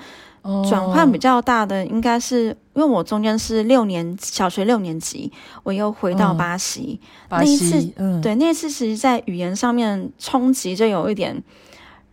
[0.68, 5.30] 转换比较大的应该是因为我中间是六年小学六年级，
[5.62, 11.40] 我又回到巴西，嗯、巴西那一次，嗯、对那一次，其实在语言上面冲击就有一点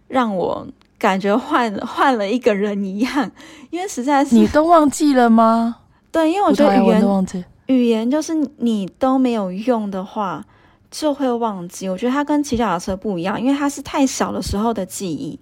[0.08, 0.68] 让我
[1.00, 3.32] 感觉换换了一个人一样，
[3.72, 5.78] 因为实在是你都忘记了吗？
[6.12, 7.28] 对，因为我觉得语言
[7.68, 10.44] 语言就是你都没有用的话
[10.92, 11.88] 就会忘记。
[11.88, 15.40] 我觉得它跟骑脚踏车不一样，因为它是太小的时候的记忆。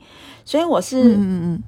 [0.47, 1.19] 所以我是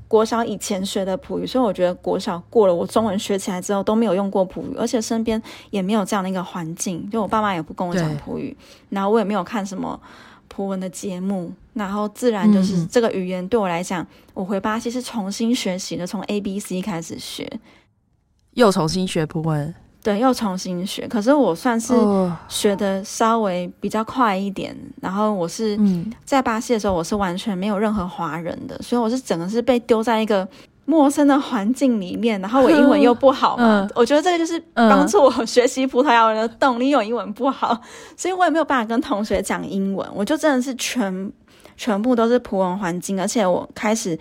[0.08, 8.56] 国小以前学的普语，所以我觉得国小过了，我中文学起来之后都没有用过普语，而且身边也没有这样的一个环境，就我爸妈也不跟我讲普语，
[8.88, 10.00] 然后我也没有看什么
[10.48, 17.60] 普文的节目，然后自然就是这个语言对我来讲，我回巴西是重新学习的，从 A B C 开始学，
[18.54, 19.76] 又重新学普文。
[20.10, 21.08] 对，又重新学。
[21.08, 21.94] 可是我算是
[22.48, 24.72] 学的稍微比较快一点。
[24.72, 25.04] Oh.
[25.04, 25.80] 然后我是
[26.26, 30.48] 在巴西的时候，我是完全没有任何华人的，所以我是整个是被丢在一个
[30.86, 32.42] 陌生的环境里面。
[32.42, 36.90] 然后我英文又不好嘛， 我觉得这个就是帮助我学习葡萄牙文的动力。
[36.90, 37.80] 有英文不好，
[38.18, 40.08] 所以我也没有办法跟同学讲英文。
[40.16, 41.32] 我就真的是全
[41.78, 44.18] 全部都是葡文环境，而且我开始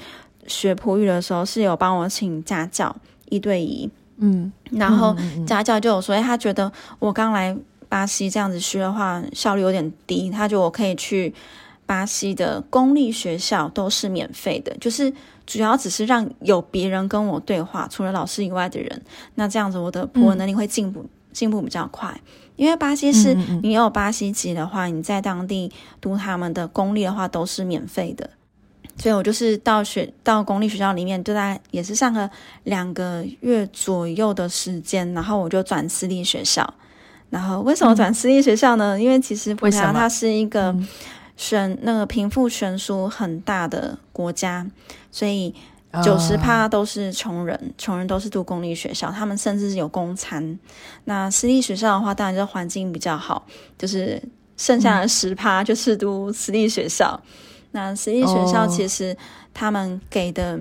[0.46, 2.94] 学葡语的时候是有帮我请家教
[3.30, 3.88] 一对一。
[4.18, 7.56] 嗯，然后家教就有说，哎，他觉得我刚来
[7.88, 10.30] 巴西这样子学的话，效率有点低。
[10.30, 11.32] 他觉得我可以去
[11.86, 15.12] 巴西的公立学校，都是免费的，就是
[15.46, 19.02] 主要只是让有别人跟我对话，除了老师以外的人。
[19.36, 22.20] 那这样子我的普文能力会进步，进步比较快。
[22.56, 28.28] 因为巴西是你有巴西籍的话，你在当地读他们的公立的话都是免费的。
[28.98, 32.28] 所以我就是到学到公立学校里面，就大概也是上了
[32.64, 36.74] 两个月左右的时间，然后我就转私立学校。
[37.30, 38.96] 然后为什么转私立学校呢？
[38.96, 40.74] 嗯、因为其实葡萄牙它是一个
[41.36, 44.66] 悬那个贫富悬殊很大的国家，
[45.12, 45.54] 所以
[46.02, 50.58] 九十趴都是穷人，穷人都是读公立学校，他们甚至是有公餐。
[51.04, 54.20] 那私立学校的话，当然就环境比较好，就是
[54.56, 57.20] 剩下的十趴就是读私立学校。
[57.72, 59.16] 那私立学校其实
[59.52, 60.58] 他们给的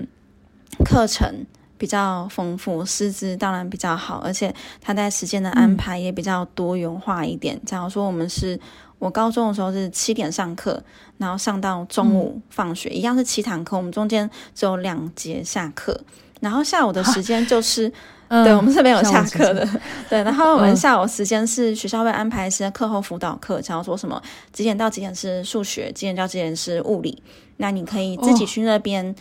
[0.86, 1.46] 课程
[1.78, 7.56] 比较丰富，师资当然比较好，而且他在时间的安排也比较多元化一点。
[7.56, 8.60] 嗯、假如说我们是
[9.00, 10.84] 我高中的时候是七点上课，
[11.18, 16.00] 然后上到中午放学，嗯、一样是七堂课，我们中间只有两节下课，
[16.42, 17.92] 然后下午的时间就是。
[18.30, 19.68] 嗯、对，我们是没有下课的。
[20.10, 27.22] 对，然后我们下午时间是学校会安排一些课后辅导课，想要说什么几点到几点是数学，几点到几点是物理，
[27.58, 29.16] 那你可以自己去那边。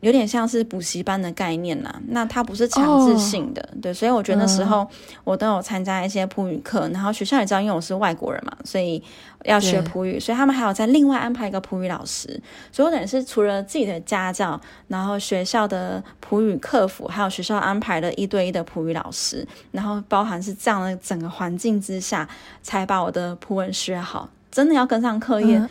[0.00, 4.88] 哦有点像是补习班的概念啦，那它不是强制性的，oh, 对，所以我觉得那时候
[5.24, 9.02] 我都有参加一些普语课，嗯、然后学校也知道，因为我是外国人嘛，所以
[9.44, 12.40] 要学普语，所以他们还有再另外安排一个普语老师，
[12.72, 14.58] 所以我等于是除了自己的家教，
[14.88, 22.26] 然后学校的普语客服，还有学校安排的一对一的普语老师，然后包含是这样的整个环境之下，
[22.62, 25.58] 才把我的普文学好，真的要跟上课业。
[25.58, 25.68] 嗯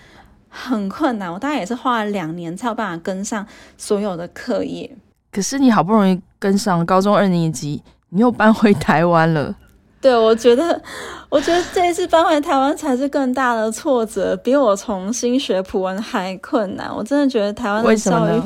[0.50, 3.46] 很困难，我大概也是花了两年才有办法跟上
[3.78, 4.90] 所有的课业。
[5.32, 9.56] 可是你好不容易跟上高中二年级，你又搬回台湾了。
[10.02, 10.82] 对，我觉得，
[11.30, 16.90] 我觉得这一次搬回台湾才是更大的挫折，比我重新学普文还困难。
[16.96, 18.42] 我真的觉得台湾的教育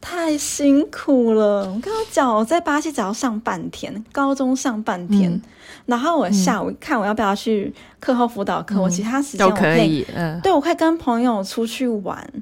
[0.00, 1.66] 太辛苦了。
[1.66, 5.30] 我跟他讲，我在巴西只要上半天，高中上半天。
[5.30, 5.42] 嗯
[5.86, 12.32] 然后我下午看我要不要去课后辅导课，嗯、我其他时间我可以，可以嗯，对，我可以跟朋友出去玩，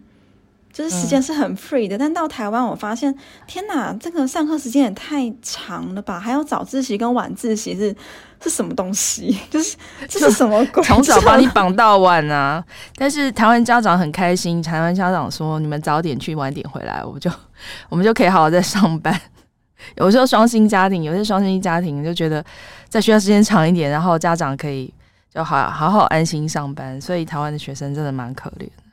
[0.79, 1.97] 就是时间是很 free 的。
[1.97, 3.13] 嗯、但到台湾，我发现
[3.49, 6.21] 天哪，这个上课时间也太长了吧？
[6.21, 7.93] 还有早自习跟晚自习是
[8.41, 9.37] 是什么东西？
[9.51, 9.77] 就是
[10.09, 10.81] 这是什么鬼？
[10.87, 12.65] 从早把你绑到晚啊！
[12.95, 17.29] 但是台湾家长很开心，台湾家长说你们早点去，晚点回来，我就
[17.89, 19.21] 我们就可以好好在上班。
[19.97, 22.45] 有时候双薪家庭，有些双薪家庭就觉得
[22.89, 24.95] 在学校时间长一点，然后家长可以
[25.35, 28.88] 就好好好安心上班，所以台湾的学生真的蛮可怜的。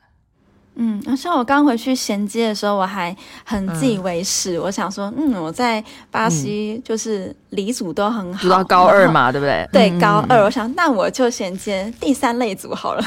[0.76, 9.68] 嗯，像我刚回去衔接的时候，我还很自以为是，嗯、我想说，嗯，我在巴西就是理组都很好，读到高二嘛， 对不对？
[9.72, 13.02] 对，嗯、高二，我想那我就衔接第三类组好了。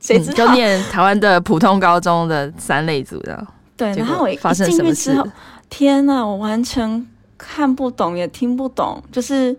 [0.00, 3.46] 谁知道、嗯、就念台湾的普通高中的三类组的？
[3.76, 5.26] 对，然后我一进去之后。
[5.70, 7.06] 天呐，我完全
[7.36, 9.56] 看不懂，也听不懂，就是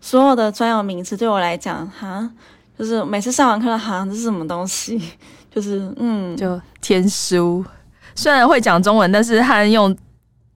[0.00, 2.30] 所有的专有名词对我来讲，哈，
[2.78, 5.02] 就是每次上完课，好像这是什么东西？
[5.58, 7.64] 就是嗯，就天书，
[8.14, 9.96] 虽然会讲中文，但是和用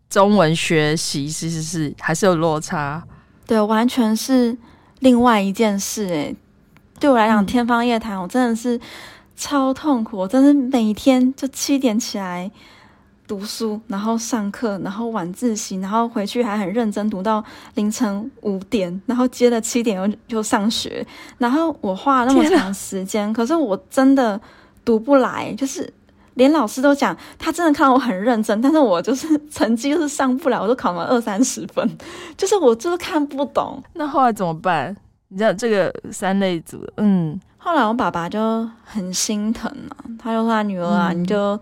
[0.08, 3.02] 中文学习其实是还是有落差。
[3.44, 4.56] 对，完全是
[5.00, 6.06] 另外一件事。
[6.06, 6.36] 诶，
[7.00, 8.78] 对我来讲，天方夜谭，我真的是
[9.34, 12.48] 超痛苦，我真的每天就七点起来。
[13.24, 17.42] 读书，然后上课，然后晚自习，然后回去还很认真读到
[17.76, 21.06] 凌晨五点，然后接着七点又又上学，
[21.38, 24.38] 然后我花了那么长时间，可是我真的
[24.84, 25.92] 读不来，就是
[26.34, 31.98] 连老师都讲他真的看到我很认真，但是我就是成绩就是上不了，我都考了二三十分，
[32.36, 33.82] 就是我就是看不懂。
[33.94, 34.96] 那后来怎么办？
[35.28, 41.58] 你知道这个三类组，嗯，后来我爸爸就很心疼啊，他就说他女儿啊，嗯、你就。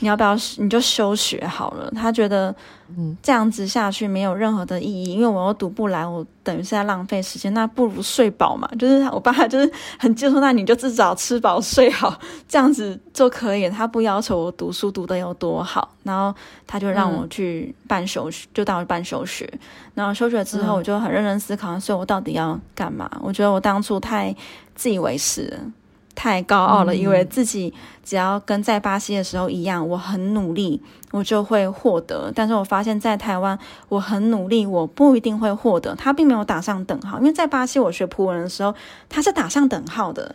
[0.00, 0.36] 你要不要？
[0.58, 1.90] 你就休学好了。
[1.92, 2.54] 他觉得，
[2.96, 7.52] 嗯，这样子下去没有任何的意义，因为我又读不来，我等于是在浪费时间。
[7.54, 8.68] 那不如睡饱嘛。
[8.78, 13.68] 就是我爸爸就是很接受，那你就至少吃饱睡好，这样子就可以。
[13.70, 19.50] 他不要求我读书读得有多好，然后他就让我去办休学，嗯、就当办休学。
[19.94, 23.10] 然后休学之后，我就很认真思考，所以我到底要干嘛？
[23.22, 24.34] 我觉得我当初太
[24.74, 25.58] 自以为是了。
[26.16, 32.32] 太高傲了，以为自己只要跟在巴西的时候一样，我很努力，我就会获得。
[32.34, 33.56] 但是我发现，在台湾，
[33.88, 35.94] 我很努力，我不一定会获得。
[35.94, 38.74] 他并没有打上等号，因为在巴西我学葡文的时候，
[39.08, 40.34] 他是打上等号的，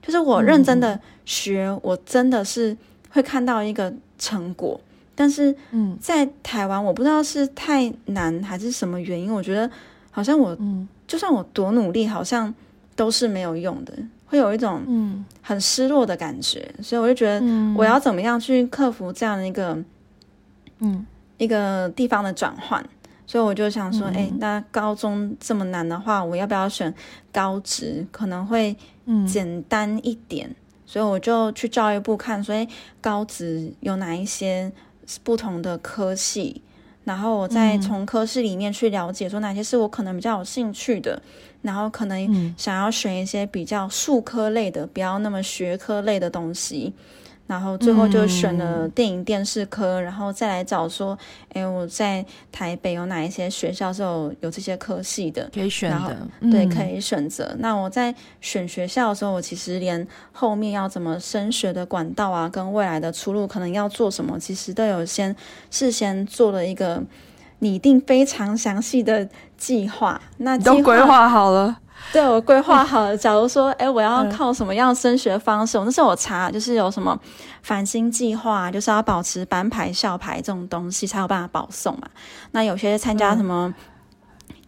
[0.00, 2.74] 就是我认真的学，我真的是
[3.10, 4.80] 会看到一个成果。
[5.18, 9.68] 但是，嗯，在台湾，我不知道是太难还是什么原因，我觉得
[10.10, 10.56] 好像我，
[11.06, 12.54] 就算我多努力，好像
[12.94, 13.92] 都是没有用的。
[14.26, 15.24] 会有一种嗯。
[15.40, 17.40] 很失落的感觉，嗯、所以我就觉得
[17.76, 19.78] 我要怎么样去克服这样的一个
[20.80, 21.06] 嗯。
[21.38, 22.82] 一个地方的转换，
[23.26, 24.24] 所以我就想说，哎、嗯。
[24.24, 26.92] 欸，那高中这么难的话，我要不要选
[27.30, 28.06] 高职？
[28.10, 28.74] 可能会
[29.26, 30.56] 简单一点，嗯、
[30.86, 32.66] 所以我就去教育部看，所以
[33.00, 34.72] 高职有哪一些
[35.22, 36.62] 不同的科系。
[37.04, 41.22] 然后我再从科室里面去了解，说哪些是我可能比较有兴趣的，
[41.66, 46.94] 然后可能想要选一些比较术科类的，不要那么学科类的东西。
[47.48, 51.16] 然后最后就选了电影电视科，嗯、然后再来找说，
[51.52, 57.54] 哎，我在台北有哪一些学校是有有这些科系的，可以选的，嗯、对，可以选择。
[57.60, 65.36] 那我在选学校的时候，我其实连后面要怎么升学的管道啊，跟未来的出路可能要做什么，其实都有先
[65.70, 67.00] 事先做了一个
[67.60, 70.20] 拟定非常详细的计划。
[70.38, 71.76] 那划都规划好了。
[72.12, 73.16] 对，我规划好了。
[73.18, 75.76] 假如说，哎，我要靠什么样升学方式？
[75.76, 77.18] 我、嗯、那时候我查，就是有什么
[77.62, 82.02] 繁星计划，就是要保持班牌、校牌这种东西才有办法保送嘛。
[82.52, 83.74] 那有些参加什么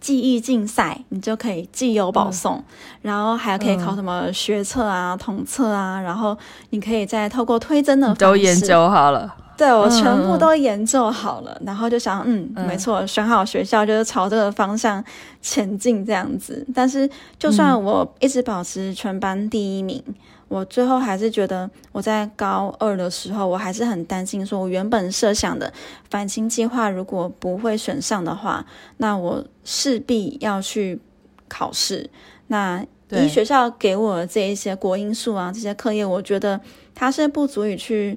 [0.01, 2.57] 记忆竞赛，你就可以既有保送。
[2.57, 2.65] 嗯、
[3.03, 6.01] 然后还可以考什么学测啊、统测啊。
[6.01, 6.37] 然后
[6.71, 9.33] 你可以再透过推甄的方式，都研究好了。
[9.59, 15.05] 对，我全部都研究好了，嗯、然后就想，嗯，嗯没错，选好学校就是朝这个方向
[15.43, 16.65] 前进这样子。
[16.73, 20.15] 但是，就算我一直保持全班第一名，嗯、
[20.47, 25.73] 我最后还是觉得我在高二的时候，我还是很担心，说我原本设想的
[26.09, 28.65] 反清计划如果不会选上的话，
[28.99, 31.01] 那我势必要去
[31.49, 32.09] 考试。
[32.47, 32.81] 那
[33.11, 36.61] 以学校给我的这一些国英数啊这些课业，我觉得
[36.95, 38.17] 它是不足以去。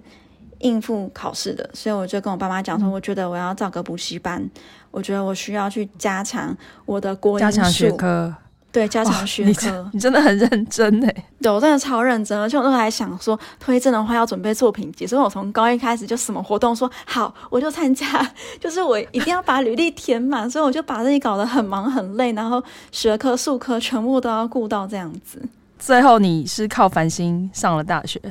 [0.62, 4.44] 应付考试的，所以我就跟我爸妈讲说，我觉得我要找个补习班，
[4.90, 6.56] 我觉得我需要去加强
[6.86, 8.34] 我的国加强学科，
[8.72, 9.90] 对，加强学科。
[9.92, 18.06] 你真的很认真哎，对，我真的超认真，而且我那时候还想说，推荐的话要准备作品集，所以我从高一开始就什么活动说好，我就参加，
[18.60, 25.42] 就是我一定要把履历填满，所以我就把自己搞得很忙很累，然后学科、术科全部都要顾到这样子。
[25.78, 28.22] 最后你是靠繁星上了大学。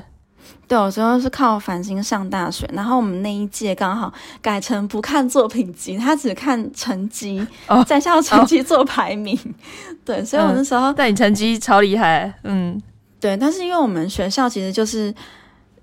[0.70, 7.44] 对，我主要是靠繁星上大学，然后我们那一届刚好改成不看作品集，他只看成绩，
[7.84, 9.36] 在校成绩做排名。
[9.36, 9.46] Oh,
[9.90, 9.96] oh.
[10.04, 12.80] 对，所以我那时候，但你成绩超厉害，嗯，
[13.18, 15.12] 对，但是因为我们学校其实就是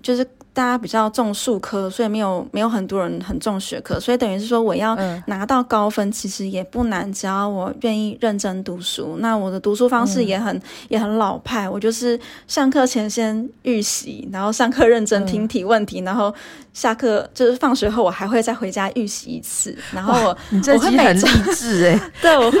[0.00, 0.26] 就是。
[0.58, 9.18] 大家比较重数科，所以没有没有很多人很重学科，所以等于是说我要拿到高分，其实也不难，只要我愿意认真读书。
[9.20, 16.34] 那我的读书方式也很、嗯、也很老派，我就是上课前先预习，然后上课认真听题问题，嗯、然后
[16.72, 19.72] 下课就是放学后我还会再回家预习一次。
[19.92, 22.58] 然后我你这期很励志哎， 对，我会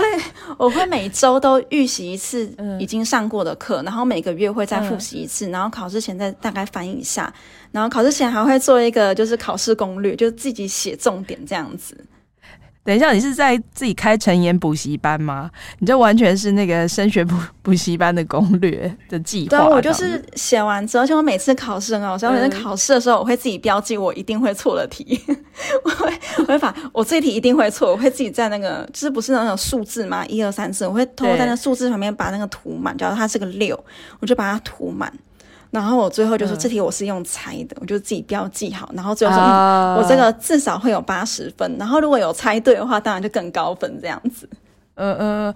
[0.56, 7.34] 我会每周都预习一次已经上过的课，然后每个月会再复习一次，然后考试前再大概翻译一下。
[7.70, 11.96] 然后考试前还会做一个就是考试攻略，就自己写重点这样子。
[12.84, 15.50] 等一下，你是在自己开成言补习班吗？
[15.78, 19.58] 你这完全是那个升学补补习班的攻略的计划。
[19.58, 25.20] 对，我就是写完之后，而且我每次考试很好笑，我每次考试的时候，我会自己标记我一定会错的题，
[25.84, 33.78] 我会我会把我这题一定会错，我会自己在那个就是不是那种数字嘛，一二三四，我会偷偷在那数字旁边把那个涂满，假如它是个六，
[34.20, 35.12] 我就把它涂满。
[35.70, 38.90] 然后我最后就说，这题我是用猜的，嗯、我就自己标记好。
[38.94, 41.76] 然后最后说，啊、我这个至少会有八十分。
[41.78, 44.48] 然后如果有猜对的话，当然就更高分这样子。
[44.94, 45.54] 呃呃，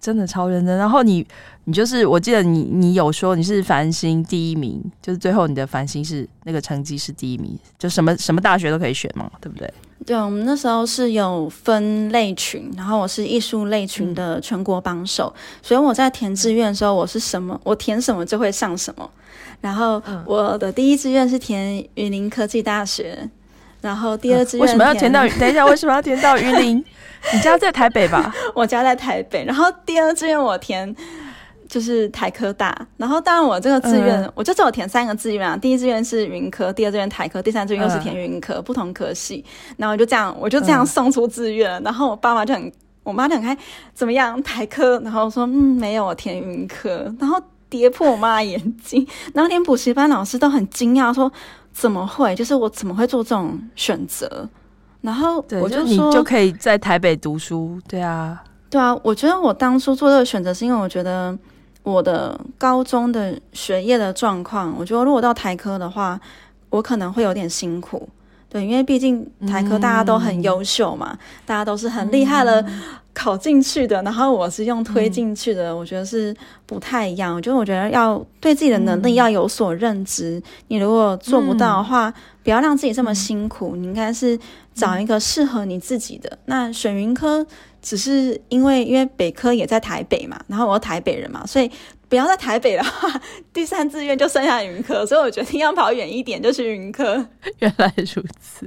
[0.00, 0.76] 真的超认真。
[0.76, 1.26] 然后你
[1.64, 9.72] 你就是，我记得你你有说你是繁星第一名，就是最后你的繁星是那个成绩是第一名，就什么什么大学都可以选嘛，对不对？
[10.06, 19.10] 对，我们那时候是有分类群，然后我是艺术类群的全国榜首，嗯、所以我在填志愿的时候，我是什么，我填什么就会上什么。
[19.60, 23.28] 然后我的第一志愿是填云林科技大学，
[23.80, 25.26] 然后第二志愿、嗯、为什么要填到？
[25.38, 26.84] 等一下，为什么要填到云林？
[27.34, 28.32] 你家在台北吧？
[28.54, 29.44] 我家在台北。
[29.44, 30.94] 然后第二志愿我填
[31.68, 39.44] 就是台科大，然后当然我这个志愿、嗯、我就只有填三个志愿啊，第一志愿是云科，第二志愿台科，第三志愿又是填云科，嗯、不同科系。
[39.76, 42.72] 然后就这样，我就这样送出志愿，嗯、然后我爸妈就很，
[43.04, 43.56] 我妈就很开，
[43.94, 44.98] 怎么样台科？
[45.00, 47.40] 然后说嗯，没有，我填云科，然后。
[47.70, 51.30] 跌破我妈的眼睛，然后连补习班老师都很惊讶，说
[51.70, 52.34] 怎么会？
[52.34, 54.48] 就是我怎么会做这种选择？
[55.02, 58.98] 然后我就说，就你就可以在台北读书，对啊，对啊。
[59.02, 61.36] 我觉得我当初做这个选择，是因为我觉得
[61.82, 66.20] 我的高中的学业的状况，我觉得如果到台科的话，
[66.70, 68.08] 我可能会有点辛苦。
[68.50, 72.64] 对，因为毕竟台科大家都很优秀嘛，嗯、大家都是很厉害的
[73.12, 76.34] 考进去的，嗯、然后我是用推进去的，嗯、我觉得是
[76.64, 77.40] 不太一样。
[77.42, 83.72] 就我觉得要对自己的能力要有所认知，嗯、你如果做不到的话，嗯、不要让自己这么辛苦。
[83.74, 84.38] 嗯、你应该是
[84.74, 86.30] 找一个适合你自己的。
[86.30, 87.46] 嗯、那选云科
[87.82, 91.70] 只是因为因为北科也在台北嘛，然后我是台北人嘛，所以。
[92.08, 93.20] 不要在台北的话，
[93.52, 97.14] 第三志愿就剩下云科，所以我决定要跑远一点，就去云科。
[97.60, 98.66] 原来如此，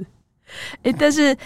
[0.82, 1.36] 哎、欸，但是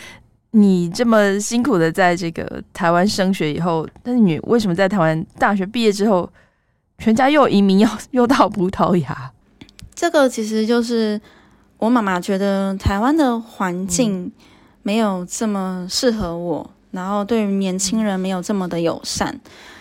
[0.51, 6.31] 你这么辛苦的在这个台湾升学以后，但是你为什么在台湾大学毕业之后，
[6.99, 9.33] 全家又移民又又到葡萄牙？
[9.95, 11.19] 这个其实就是
[11.79, 14.31] 我妈妈觉得台湾的环境
[14.83, 19.41] 没有这么适合我，嗯、然后对于年轻人没有这么的友善，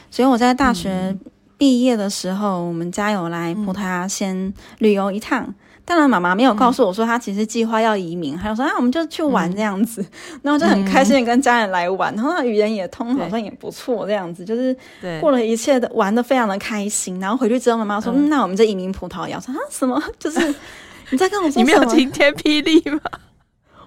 [0.10, 1.16] 所以我在大学
[1.58, 5.54] 毕业的时候，嗯、我们家有来葡萄牙先旅游一趟。
[5.88, 10.04] 当然，妈妈没有告诉我说她其实计划要移民，她就说啊，我们就去玩这样子，
[10.42, 14.76] 然后就很开心的跟家人来玩，然后语言也通，好像也不错这样子，就是
[15.22, 17.20] 过了一切的玩的非常的开心。
[17.20, 19.40] 然后回去之后，妈妈说，嗯，那我们就移民葡萄牙。
[19.40, 20.02] 说啊，什么？
[20.18, 20.40] 就是
[21.12, 21.64] 你在跟我说 什么？
[21.64, 23.00] 你没有晴天霹雳吗？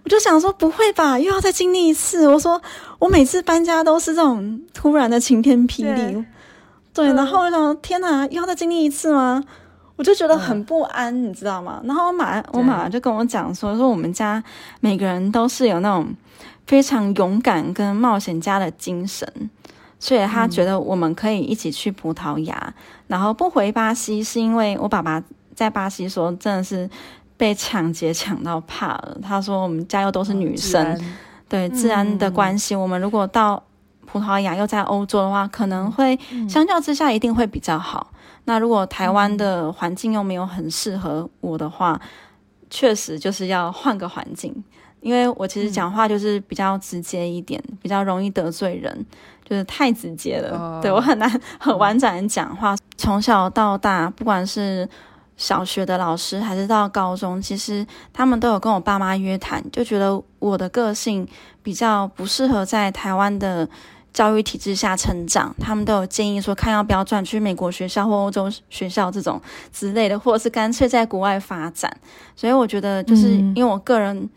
[0.05, 2.29] 我就想说不会吧，又要再经历一次。
[2.29, 2.63] 我说
[3.01, 6.25] 我每次搬家都是这种突然的晴天霹雳，
[6.93, 7.13] 对。
[7.13, 9.43] 然后我想天哪，又要再经历一次吗？
[9.97, 11.81] 我就觉得很不安，嗯、你知道吗？
[11.83, 14.41] 然后我妈，我妈妈就跟我讲说，说我们家
[14.79, 16.07] 每个人都是有那种
[16.69, 19.29] 非常勇敢跟冒险家的精神，
[19.99, 22.75] 所以她觉得我们可以一起去葡萄牙，嗯、
[23.09, 25.21] 然后不回巴西，是因为我爸爸
[25.57, 26.89] 在巴西说真的是
[27.37, 29.19] 被抢劫抢到怕了。
[29.21, 31.01] 他说我们家又都是女生，哦、
[31.49, 33.61] 对治安的关系，嗯、我们如果到
[34.11, 38.11] 葡萄牙又在欧洲的话，可能会相较之下一定会比较好。
[38.45, 42.01] 那如果台湾的环境又没有很适合我的话，
[42.71, 44.65] 确实就是要换个环境，
[45.03, 49.05] 因为我其实讲话就是比较直接一点，比较容易得罪人，
[49.45, 51.31] 就是太直接了，对，我很难
[51.61, 52.75] 很婉转的讲话。
[52.97, 54.89] 从小到大，不管是
[55.37, 61.29] 小学的老师还是到高中，其实他们都有跟我爸妈约谈，就觉得我的个性
[61.63, 63.69] 比较不适合在台湾的。
[64.19, 69.41] 教育体制下成长，他们都有建议说，看要不要转去美国学校或欧洲学校这种
[69.73, 71.97] 之类的，或者是干脆在国外发展。
[72.35, 74.29] 所以我觉得，就是因为我个人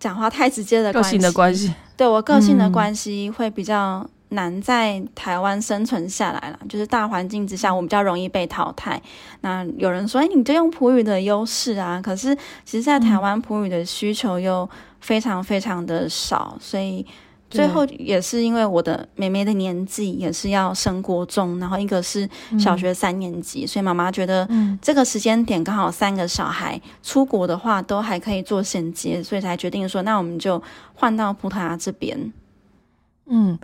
[0.00, 6.58] 讲话太直接的关系，个性的关系，对我个性的关系会比较难在台湾生存下来了。
[6.68, 9.00] 就是大环境之下，我比较容易被淘汰。
[9.42, 14.68] 那有人说，哎，你就用普语的优势啊，可是其实，在台湾普语的需求又
[14.98, 17.06] 非常非常的少，所以。
[17.52, 22.28] 最后也是因为我的妹妹的年纪也是要升国中，然后一个是
[22.58, 24.48] 小学三年级，嗯、所以妈妈觉得
[24.80, 30.60] 这个时间点刚好三个小孩出国的话都还可以做衔接，所以才决定说那我们就
[30.94, 32.32] 换到葡萄牙这边。
[33.26, 33.58] 嗯，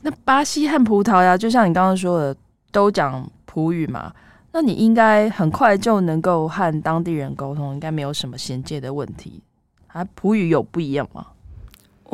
[0.00, 2.36] 那巴西和葡萄牙就像你刚刚说的
[2.72, 4.12] 都讲葡语嘛，
[4.52, 9.42] 那你应该很快就能够和当地人沟通，应该没有什么衔接的问题
[9.88, 10.04] 啊？
[10.14, 11.26] 葡语有不一样吗？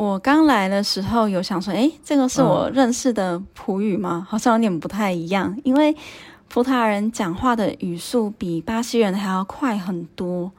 [0.01, 4.25] 我刚来的时候有想说，哎，这个是我认识的葡语吗？
[4.27, 5.95] 好像有点不太一样，因为
[6.49, 10.51] 葡萄牙人讲话的语速比巴西人还要快很多。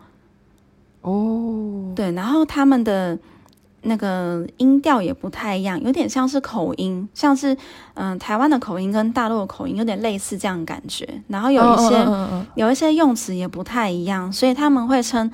[1.00, 3.18] 哦，对，然后他们的
[3.80, 7.52] 那个音调也不太一样，有点像是口音，像是
[7.94, 11.20] 嗯、呃、台湾的口音跟大陆的口音有点类似这样感觉。
[11.26, 12.44] 然后有一些、oh, uh, uh, uh, uh.
[12.54, 15.28] 有一些用词也不太一样，所以他们会称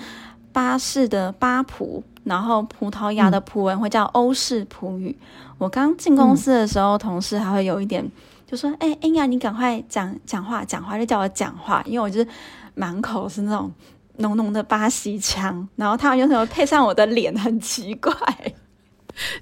[0.50, 2.02] 巴士的巴葡。
[2.28, 5.16] 然后葡萄牙的葡文会叫欧式葡语。
[5.18, 8.08] 嗯、我刚进公司的时候，嗯、同事还会有一点
[8.46, 12.28] 就说：“哎哎呀，你赶快讲讲话，讲话就叫我讲话，因为我就是
[12.74, 13.70] 满口是那种
[14.18, 18.12] 浓浓的巴西腔。”然后他们有时候配上我的脸，很奇怪，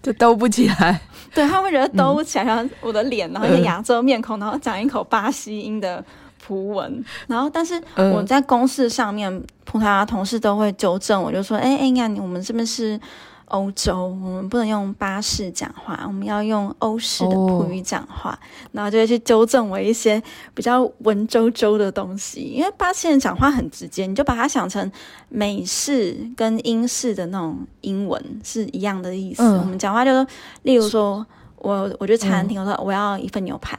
[0.03, 1.01] 就兜不起来。
[1.35, 6.05] 对，他们觉得兜不起来，然后、嗯、我的脸，然后一个亚洲面孔，然后讲一口巴西音的。
[6.47, 12.99] 葡文，然后但是我在公事上面，嗯、葡萄牙同事都会纠正我，就说：“哎哎呀，我们这边是
[13.47, 18.31] 欧洲，我们不能用巴士讲话，我们要用欧式的葡语讲话。
[18.31, 18.39] 哦”
[18.71, 20.23] 然后就会去纠正我一些
[20.55, 24.91] 比较文绉绉的东西，因为巴西人讲话很直接，你就把它想成
[25.29, 29.43] 美式跟英式的那种英文是一样的意思。
[29.43, 30.27] 嗯、我们讲话就是，
[30.63, 31.27] 例如说
[31.59, 33.77] 我我去餐厅，我说我要一份牛排。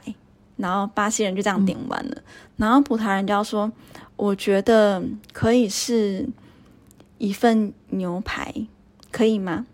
[0.58, 2.22] 然后巴西人就这样点完了，嗯、
[2.58, 3.72] 然后葡萄牙人就要说
[4.16, 5.02] ：“我觉得
[5.32, 6.28] 可以是
[7.18, 8.54] 一份牛排，
[9.10, 9.66] 可以吗？”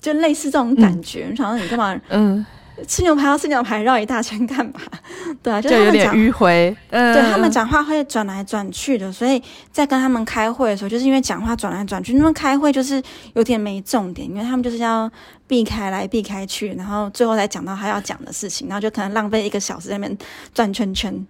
[0.00, 1.26] 就类似这种感觉。
[1.30, 2.00] 嗯、想说你干嘛？
[2.10, 2.46] 嗯，
[2.86, 4.80] 吃牛排要吃牛排，绕一大圈干嘛？
[5.42, 6.76] 对啊，就，他们讲就有点迂回。
[6.90, 13.02] 嗯，对他们讲话会转来转去的，所以在跟他们开会的时候，就是因为讲话转来转去，他们开会就是
[13.34, 15.10] 有点没重点，因为他们就是要。
[15.48, 20.18] 避开来避开去，然后最后才讲到他要讲的事情，然后就可能浪费一个小时在那边
[20.52, 21.24] 转圈圈，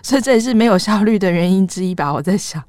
[0.00, 2.12] 所以这也是没有效率的原因之一吧？
[2.12, 2.62] 我在想，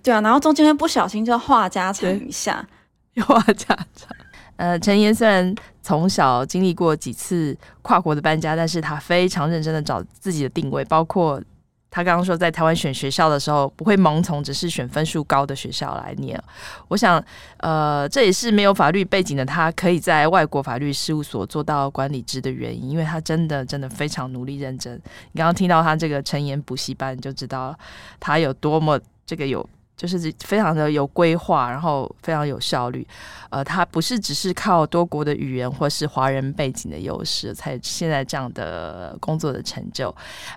[0.00, 2.64] 对啊，然后中间会不小心就话家常一下，
[3.26, 4.16] 话家常。
[4.56, 11.42] 呃，陈妍虽然从小经历过几次跨国的搬家，但是他非常认真的找自己的定位，包括
[11.90, 16.40] 他刚刚说在台湾选学校的时候不会盲从，只是选分数高的学校来念。
[16.88, 17.22] 我想，
[17.58, 24.94] 呃，这也是没有法律背景的他可以在外国法律事务所做到管理职的原因，因为他真的真的非常努力认真。
[25.32, 27.76] 你刚刚听到他这个陈妍补习班，就知道
[28.18, 29.68] 他有多么这个有。
[29.96, 33.06] 就是非常的有规划，然后非常有效率。
[33.50, 40.12] 呃，他不是只是靠多国的语言或是华人背景的优势，才现在这样的工作的成就。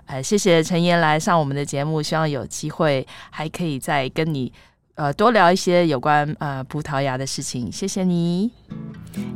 [0.06, 4.52] 呃，谢谢陈妍来上我们的节目，希望有机会还可以再跟你
[4.96, 7.70] 呃多聊一些有关呃葡萄牙的事情。
[7.70, 8.50] 谢谢你，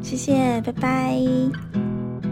[0.02, 2.31] 谢谢，拜拜。